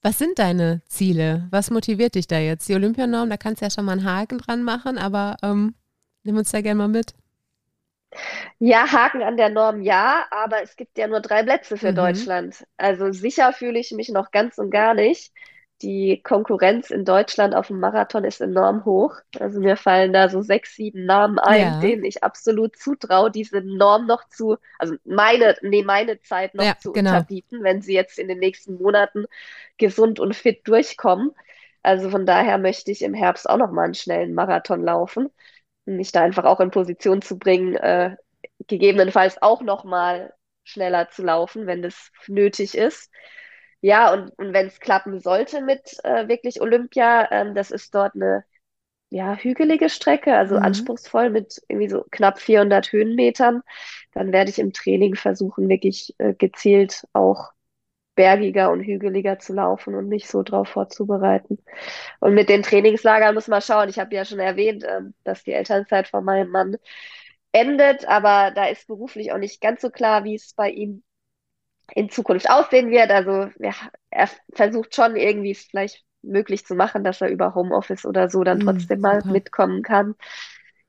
Was 0.04 0.20
sind 0.20 0.38
deine 0.38 0.84
Ziele? 0.86 1.48
Was 1.50 1.72
motiviert 1.72 2.14
dich 2.14 2.28
da 2.28 2.38
jetzt? 2.38 2.70
Die 2.70 2.76
Olympianorm, 2.76 3.32
da 3.32 3.38
kannst 3.38 3.64
du 3.64 3.66
ja 3.66 3.72
schon 3.72 3.86
mal 3.86 3.94
einen 3.94 4.06
Haken 4.06 4.38
dran 4.38 4.62
machen, 4.62 5.00
aber 5.00 5.38
ähm, 5.42 5.74
nimm 6.22 6.38
uns 6.38 6.52
da 6.52 6.62
gerne 6.62 6.78
mal 6.78 6.88
mit. 6.90 7.16
Ja, 8.60 8.92
Haken 8.92 9.22
an 9.22 9.38
der 9.38 9.50
Norm 9.50 9.82
ja, 9.82 10.26
aber 10.32 10.62
es 10.64 10.76
gibt 10.76 10.98
ja 10.98 11.08
nur 11.08 11.20
drei 11.20 11.44
Plätze 11.44 11.78
für 11.78 11.92
mhm. 11.92 11.96
Deutschland. 11.96 12.66
Also 12.78 13.12
sicher 13.12 13.54
fühle 13.54 13.80
ich 13.80 13.92
mich 13.92 14.10
noch 14.10 14.32
ganz 14.32 14.58
und 14.58 14.72
gar 14.72 14.94
nicht. 14.94 15.32
Die 15.84 16.24
Konkurrenz 16.24 16.90
in 16.90 17.06
Deutschland 17.06 17.54
auf 17.54 17.68
dem 17.68 17.80
Marathon 17.80 18.24
ist 18.24 18.42
enorm 18.42 18.84
hoch. 18.84 19.16
Also 19.40 19.60
mir 19.60 19.78
fallen 19.78 20.12
da 20.12 20.28
so 20.28 20.42
sechs, 20.42 20.76
sieben 20.76 21.06
Namen 21.06 21.38
ein, 21.38 21.62
ja. 21.62 21.80
denen 21.80 22.04
ich 22.04 22.24
absolut 22.24 22.76
zutraue, 22.78 23.30
diese 23.30 23.62
Norm 23.62 24.08
noch 24.08 24.28
zu, 24.28 24.58
also 24.80 24.96
meine, 25.06 25.56
nee, 25.62 25.84
meine 25.84 26.20
Zeit 26.22 26.56
noch 26.56 26.64
ja, 26.64 26.76
zu 26.80 26.94
genau. 26.94 27.12
unterbieten, 27.12 27.64
wenn 27.64 27.84
sie 27.84 27.94
jetzt 27.94 28.18
in 28.18 28.28
den 28.28 28.40
nächsten 28.40 28.82
Monaten 28.82 29.26
gesund 29.78 30.20
und 30.20 30.36
fit 30.36 30.68
durchkommen. 30.68 31.32
Also 31.84 32.10
von 32.10 32.26
daher 32.26 32.58
möchte 32.58 32.90
ich 32.90 33.04
im 33.04 33.14
Herbst 33.14 33.48
auch 33.48 33.58
noch 33.58 33.72
mal 33.72 33.84
einen 33.84 33.94
schnellen 33.94 34.34
Marathon 34.34 34.82
laufen 34.82 35.30
mich 35.88 36.12
da 36.12 36.22
einfach 36.22 36.46
auch 36.46 36.60
in 36.60 36.72
Position 36.72 37.22
zu 37.22 37.38
bringen, 37.38 37.76
äh, 37.76 38.16
gegebenenfalls 38.68 39.42
auch 39.42 39.62
nochmal 39.62 40.34
schneller 40.64 41.10
zu 41.10 41.24
laufen, 41.24 41.66
wenn 41.66 41.82
das 41.82 42.12
nötig 42.28 42.78
ist. 42.78 43.10
Ja, 43.82 44.12
und, 44.12 44.30
und 44.38 44.54
wenn 44.54 44.68
es 44.68 44.80
klappen 44.80 45.20
sollte 45.20 45.62
mit 45.62 45.98
äh, 46.04 46.28
wirklich 46.28 46.62
Olympia, 46.62 47.32
ähm, 47.32 47.56
das 47.56 47.72
ist 47.72 47.94
dort 47.96 48.16
eine 48.16 48.44
ja, 49.10 49.36
hügelige 49.36 49.90
Strecke, 49.90 50.36
also 50.36 50.56
mhm. 50.56 50.64
anspruchsvoll 50.64 51.30
mit 51.30 51.62
irgendwie 51.70 51.90
so 51.90 52.04
knapp 52.12 52.40
400 52.40 52.92
Höhenmetern, 52.92 53.62
dann 54.14 54.34
werde 54.34 54.50
ich 54.50 54.60
im 54.60 54.74
Training 54.74 55.16
versuchen, 55.16 55.70
wirklich 55.70 56.14
äh, 56.18 56.34
gezielt 56.34 57.06
auch 57.14 57.52
bergiger 58.18 58.72
und 58.72 58.82
hügeliger 58.82 59.40
zu 59.40 59.54
laufen 59.54 59.96
und 59.96 60.10
mich 60.10 60.28
so 60.28 60.44
drauf 60.44 60.68
vorzubereiten. 60.68 61.60
Und 62.20 62.34
mit 62.34 62.50
den 62.50 62.64
Trainingslagern 62.64 63.36
muss 63.36 63.48
man 63.48 63.62
schauen. 63.62 63.88
Ich 63.88 64.00
habe 64.00 64.14
ja 64.16 64.26
schon 64.26 64.40
erwähnt, 64.40 64.84
ähm, 64.86 65.14
dass 65.24 65.44
die 65.46 65.54
Elternzeit 65.54 66.10
von 66.10 66.26
meinem 66.26 66.50
Mann 66.50 66.78
endet, 67.54 68.06
aber 68.08 68.52
da 68.52 68.66
ist 68.66 68.88
beruflich 68.88 69.32
auch 69.32 69.38
nicht 69.38 69.62
ganz 69.62 69.82
so 69.82 69.90
klar, 69.90 70.26
wie 70.26 70.36
es 70.36 70.54
bei 70.54 70.70
ihm 70.70 71.04
in 71.94 72.10
Zukunft 72.10 72.50
aussehen 72.50 72.90
wird. 72.90 73.12
Also 73.12 73.50
ja, 73.60 73.74
er 74.10 74.30
versucht 74.54 74.96
schon 74.96 75.16
irgendwie 75.16 75.52
es 75.52 75.64
vielleicht 75.64 76.04
möglich 76.24 76.66
zu 76.66 76.76
machen, 76.76 77.04
dass 77.04 77.22
er 77.22 77.30
über 77.30 77.56
Homeoffice 77.56 78.06
oder 78.06 78.30
so 78.30 78.44
dann 78.44 78.58
mm, 78.60 78.62
trotzdem 78.62 79.00
mal 79.00 79.22
super. 79.22 79.32
mitkommen 79.32 79.84
kann. 79.84 80.16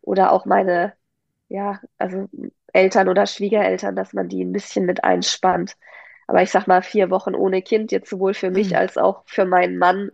Oder 0.01 0.33
auch 0.33 0.47
meine, 0.47 0.95
ja, 1.49 1.81
also 1.99 2.29
Eltern 2.73 3.09
oder 3.09 3.27
Schwiegereltern, 3.27 3.95
dass 3.95 4.13
man 4.15 4.29
die 4.29 4.43
ein 4.43 4.53
bisschen 4.53 4.87
mit 4.87 5.05
einspannt. 5.05 5.77
Aber 6.29 6.43
ich 6.43 6.51
sag 6.51 6.67
mal, 6.67 6.83
vier 6.83 7.11
Wochen 7.11 7.35
ohne 7.35 7.63
Kind, 7.63 7.91
jetzt 7.91 8.11
sowohl 8.11 8.35
für 8.35 8.51
mich 8.51 8.71
mhm. 8.71 8.77
als 8.77 8.99
auch 8.99 9.23
für 9.27 9.47
meinen 9.47 9.79
Mann, 9.79 10.11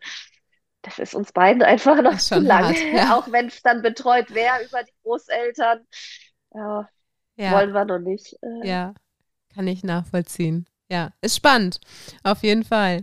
das 0.83 0.99
ist 0.99 1.15
uns 1.15 1.33
beiden 1.33 1.63
einfach 1.65 2.01
noch 2.01 2.19
zu 2.19 2.39
lang. 2.39 2.65
Hart, 2.65 2.79
ja. 2.95 3.17
Auch 3.19 3.31
wenn 3.31 3.49
es 3.49 3.61
dann 3.63 3.83
betreut 3.83 4.33
wäre 4.33 4.65
über 4.65 4.83
die 4.85 4.95
Großeltern. 5.03 5.81
Ja, 6.55 6.89
ja. 7.37 7.53
wollen 7.53 7.73
wir 7.73 7.85
noch 7.85 7.99
nicht. 7.99 8.37
Äh. 8.43 8.69
Ja, 8.69 8.95
kann 9.53 9.67
ich 9.67 9.83
nachvollziehen. 9.83 10.67
Ja, 10.89 11.11
ist 11.21 11.37
spannend, 11.37 11.81
auf 12.23 12.43
jeden 12.43 12.63
Fall. 12.63 13.01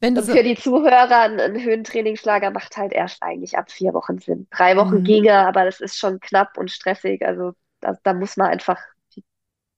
Wenn 0.00 0.18
und 0.18 0.24
so 0.24 0.32
für 0.32 0.42
die 0.42 0.56
Zuhörer, 0.56 1.20
ein 1.20 1.62
Höhentrainingslager 1.62 2.50
macht 2.50 2.76
halt 2.76 2.92
erst 2.92 3.22
eigentlich 3.22 3.56
ab 3.56 3.70
vier 3.70 3.94
Wochen 3.94 4.18
Sinn. 4.18 4.48
Drei 4.50 4.76
Wochen 4.76 5.00
mhm. 5.00 5.04
ginge, 5.04 5.46
aber 5.46 5.64
das 5.64 5.80
ist 5.80 5.96
schon 5.96 6.18
knapp 6.18 6.58
und 6.58 6.72
stressig. 6.72 7.24
Also 7.24 7.52
da, 7.78 7.96
da 8.02 8.12
muss 8.12 8.36
man 8.36 8.48
einfach 8.48 8.80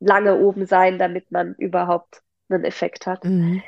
lange 0.00 0.38
oben 0.38 0.64
sein, 0.64 0.98
damit 0.98 1.30
man 1.30 1.54
überhaupt 1.56 2.23
einen 2.48 2.64
Effekt 2.64 3.06
hat. 3.06 3.24
Mhm. 3.24 3.62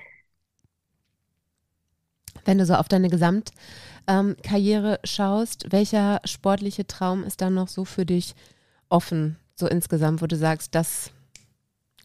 Wenn 2.45 2.59
du 2.59 2.67
so 2.67 2.75
auf 2.75 2.89
deine 2.89 3.09
Gesamtkarriere 3.09 4.95
ähm, 4.95 4.99
schaust, 5.05 5.73
welcher 5.73 6.21
sportliche 6.25 6.87
Traum 6.87 7.25
ist 7.25 7.41
dann 7.41 7.55
noch 7.55 7.69
so 7.69 7.85
für 7.85 8.07
dich 8.07 8.35
offen, 8.89 9.37
so 9.55 9.67
insgesamt, 9.67 10.23
wo 10.23 10.27
du 10.27 10.37
sagst, 10.37 10.75
das, 10.75 11.11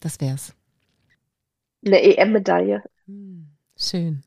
das 0.00 0.20
wär's? 0.20 0.54
Eine 1.84 2.02
EM-Medaille. 2.02 2.82
Hm, 3.06 3.48
schön. 3.76 4.22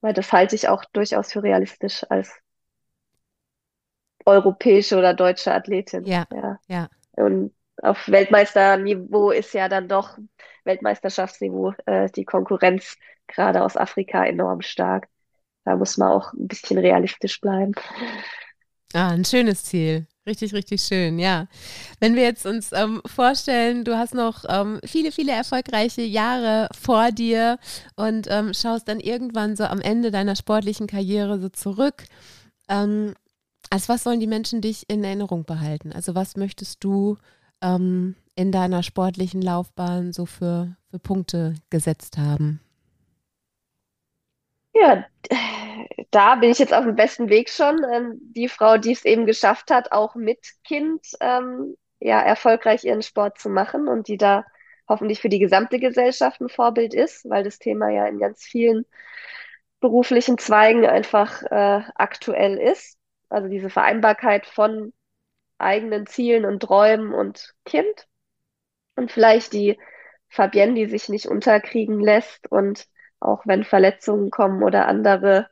Weil 0.00 0.14
das 0.14 0.32
halte 0.32 0.54
ich 0.54 0.68
auch 0.68 0.84
durchaus 0.86 1.32
für 1.32 1.42
realistisch 1.42 2.04
als 2.08 2.32
europäische 4.24 4.96
oder 4.96 5.14
deutsche 5.14 5.52
Athletin. 5.52 6.04
Ja, 6.04 6.26
ja. 6.32 6.58
ja. 6.68 6.88
Und 7.12 7.52
auf 7.82 8.08
Weltmeisterniveau 8.08 9.30
ist 9.30 9.54
ja 9.54 9.68
dann 9.68 9.88
doch 9.88 10.18
Weltmeisterschaftsniveau 10.64 11.74
äh, 11.86 12.10
die 12.10 12.24
Konkurrenz 12.24 12.96
gerade 13.26 13.62
aus 13.62 13.76
Afrika 13.76 14.24
enorm 14.24 14.62
stark. 14.62 15.08
Da 15.64 15.76
muss 15.76 15.96
man 15.96 16.12
auch 16.12 16.32
ein 16.32 16.48
bisschen 16.48 16.78
realistisch 16.78 17.40
bleiben. 17.40 17.72
Ah, 18.94 19.10
ein 19.10 19.24
schönes 19.24 19.64
Ziel. 19.64 20.06
Richtig, 20.26 20.52
richtig 20.52 20.82
schön, 20.82 21.18
ja. 21.18 21.46
Wenn 22.00 22.14
wir 22.14 22.22
jetzt 22.22 22.44
uns 22.44 22.72
ähm, 22.72 23.00
vorstellen, 23.06 23.84
du 23.84 23.96
hast 23.96 24.14
noch 24.14 24.44
ähm, 24.46 24.78
viele, 24.84 25.10
viele 25.10 25.32
erfolgreiche 25.32 26.02
Jahre 26.02 26.68
vor 26.78 27.12
dir 27.12 27.58
und 27.96 28.26
ähm, 28.30 28.52
schaust 28.52 28.88
dann 28.88 29.00
irgendwann 29.00 29.56
so 29.56 29.64
am 29.64 29.80
Ende 29.80 30.10
deiner 30.10 30.36
sportlichen 30.36 30.86
Karriere 30.86 31.38
so 31.38 31.48
zurück. 31.48 32.04
Ähm, 32.68 33.14
als 33.70 33.88
was 33.88 34.04
sollen 34.04 34.20
die 34.20 34.26
Menschen 34.26 34.60
dich 34.60 34.88
in 34.88 35.02
Erinnerung 35.02 35.44
behalten? 35.44 35.92
Also 35.92 36.14
was 36.14 36.36
möchtest 36.36 36.84
du 36.84 37.16
ähm, 37.62 38.14
in 38.34 38.52
deiner 38.52 38.82
sportlichen 38.82 39.42
Laufbahn 39.42 40.12
so 40.12 40.26
für, 40.26 40.76
für 40.90 40.98
Punkte 40.98 41.54
gesetzt 41.70 42.18
haben? 42.18 42.60
Ja, 44.74 45.04
da 46.10 46.36
bin 46.36 46.50
ich 46.50 46.58
jetzt 46.58 46.72
auf 46.72 46.84
dem 46.84 46.96
besten 46.96 47.28
Weg 47.28 47.50
schon. 47.50 47.82
Ähm, 47.92 48.18
die 48.20 48.48
Frau, 48.48 48.78
die 48.78 48.92
es 48.92 49.04
eben 49.04 49.26
geschafft 49.26 49.70
hat, 49.70 49.92
auch 49.92 50.14
mit 50.14 50.38
Kind 50.64 51.04
ähm, 51.20 51.76
ja, 52.00 52.20
erfolgreich 52.20 52.84
ihren 52.84 53.02
Sport 53.02 53.38
zu 53.38 53.48
machen 53.48 53.88
und 53.88 54.08
die 54.08 54.16
da 54.16 54.44
hoffentlich 54.88 55.20
für 55.20 55.28
die 55.28 55.38
gesamte 55.38 55.78
Gesellschaft 55.78 56.40
ein 56.40 56.48
Vorbild 56.48 56.94
ist, 56.94 57.28
weil 57.28 57.44
das 57.44 57.58
Thema 57.58 57.90
ja 57.90 58.06
in 58.06 58.18
ganz 58.18 58.44
vielen 58.44 58.86
beruflichen 59.80 60.38
Zweigen 60.38 60.86
einfach 60.86 61.42
äh, 61.42 61.82
aktuell 61.94 62.58
ist. 62.58 62.96
Also 63.28 63.48
diese 63.48 63.68
Vereinbarkeit 63.70 64.46
von 64.46 64.92
eigenen 65.58 66.06
Zielen 66.06 66.44
und 66.44 66.60
Träumen 66.60 67.12
und 67.12 67.54
Kind. 67.64 68.06
Und 68.96 69.12
vielleicht 69.12 69.52
die 69.52 69.78
Fabienne, 70.28 70.74
die 70.74 70.86
sich 70.86 71.08
nicht 71.08 71.26
unterkriegen 71.26 72.00
lässt 72.00 72.50
und 72.50 72.86
auch 73.20 73.42
wenn 73.46 73.64
Verletzungen 73.64 74.30
kommen 74.30 74.62
oder 74.62 74.86
andere 74.86 75.48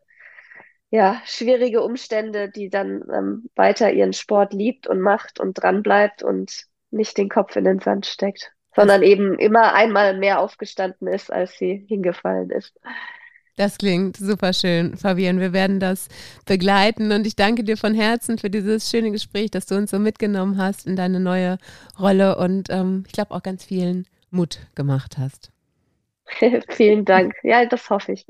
ja, 0.91 1.21
schwierige 1.25 1.83
Umstände, 1.83 2.49
die 2.49 2.71
dann 2.71 3.03
ähm, 3.13 3.51
weiter 3.55 3.91
ihren 3.93 4.13
Sport 4.13 4.53
liebt 4.53 4.87
und 4.87 5.01
macht 5.01 5.41
und 5.41 5.55
dran 5.55 5.83
bleibt 5.83 6.23
und 6.23 6.67
nicht 6.91 7.19
den 7.19 7.29
Kopf 7.29 7.57
in 7.57 7.65
den 7.65 7.81
Sand 7.81 8.07
steckt, 8.07 8.53
sondern 8.75 9.03
eben 9.03 9.39
immer 9.39 9.75
einmal 9.75 10.17
mehr 10.17 10.41
aufgestanden 10.41 11.09
ist, 11.09 11.33
als 11.33 11.59
sie 11.59 11.85
hingefallen 11.89 12.51
ist. 12.51 12.79
Das 13.57 13.79
klingt 13.79 14.19
super 14.19 14.53
schön, 14.53 14.99
Fabian. 14.99 15.41
Wir 15.41 15.55
werden 15.55 15.81
das 15.81 16.09
begleiten 16.45 17.11
und 17.11 17.27
ich 17.27 17.37
danke 17.37 17.65
dir 17.65 17.79
von 17.79 17.95
Herzen 17.95 18.37
für 18.37 18.51
dieses 18.51 18.91
schöne 18.91 19.11
Gespräch, 19.11 19.51
dass 19.51 19.65
du 19.65 19.77
uns 19.77 19.91
so 19.91 19.99
mitgenommen 19.99 20.59
hast 20.59 20.87
in 20.87 20.95
deine 20.95 21.21
neue 21.21 21.57
Rolle 21.99 22.37
und 22.37 22.69
ähm, 22.69 23.05
ich 23.07 23.13
glaube 23.13 23.35
auch 23.35 23.43
ganz 23.43 23.65
vielen 23.65 24.07
Mut 24.31 24.59
gemacht 24.75 25.17
hast. 25.17 25.51
Vielen 26.71 27.05
Dank. 27.05 27.35
Ja, 27.45 27.65
das 27.65 27.89
hoffe 27.89 28.13
ich. 28.13 28.27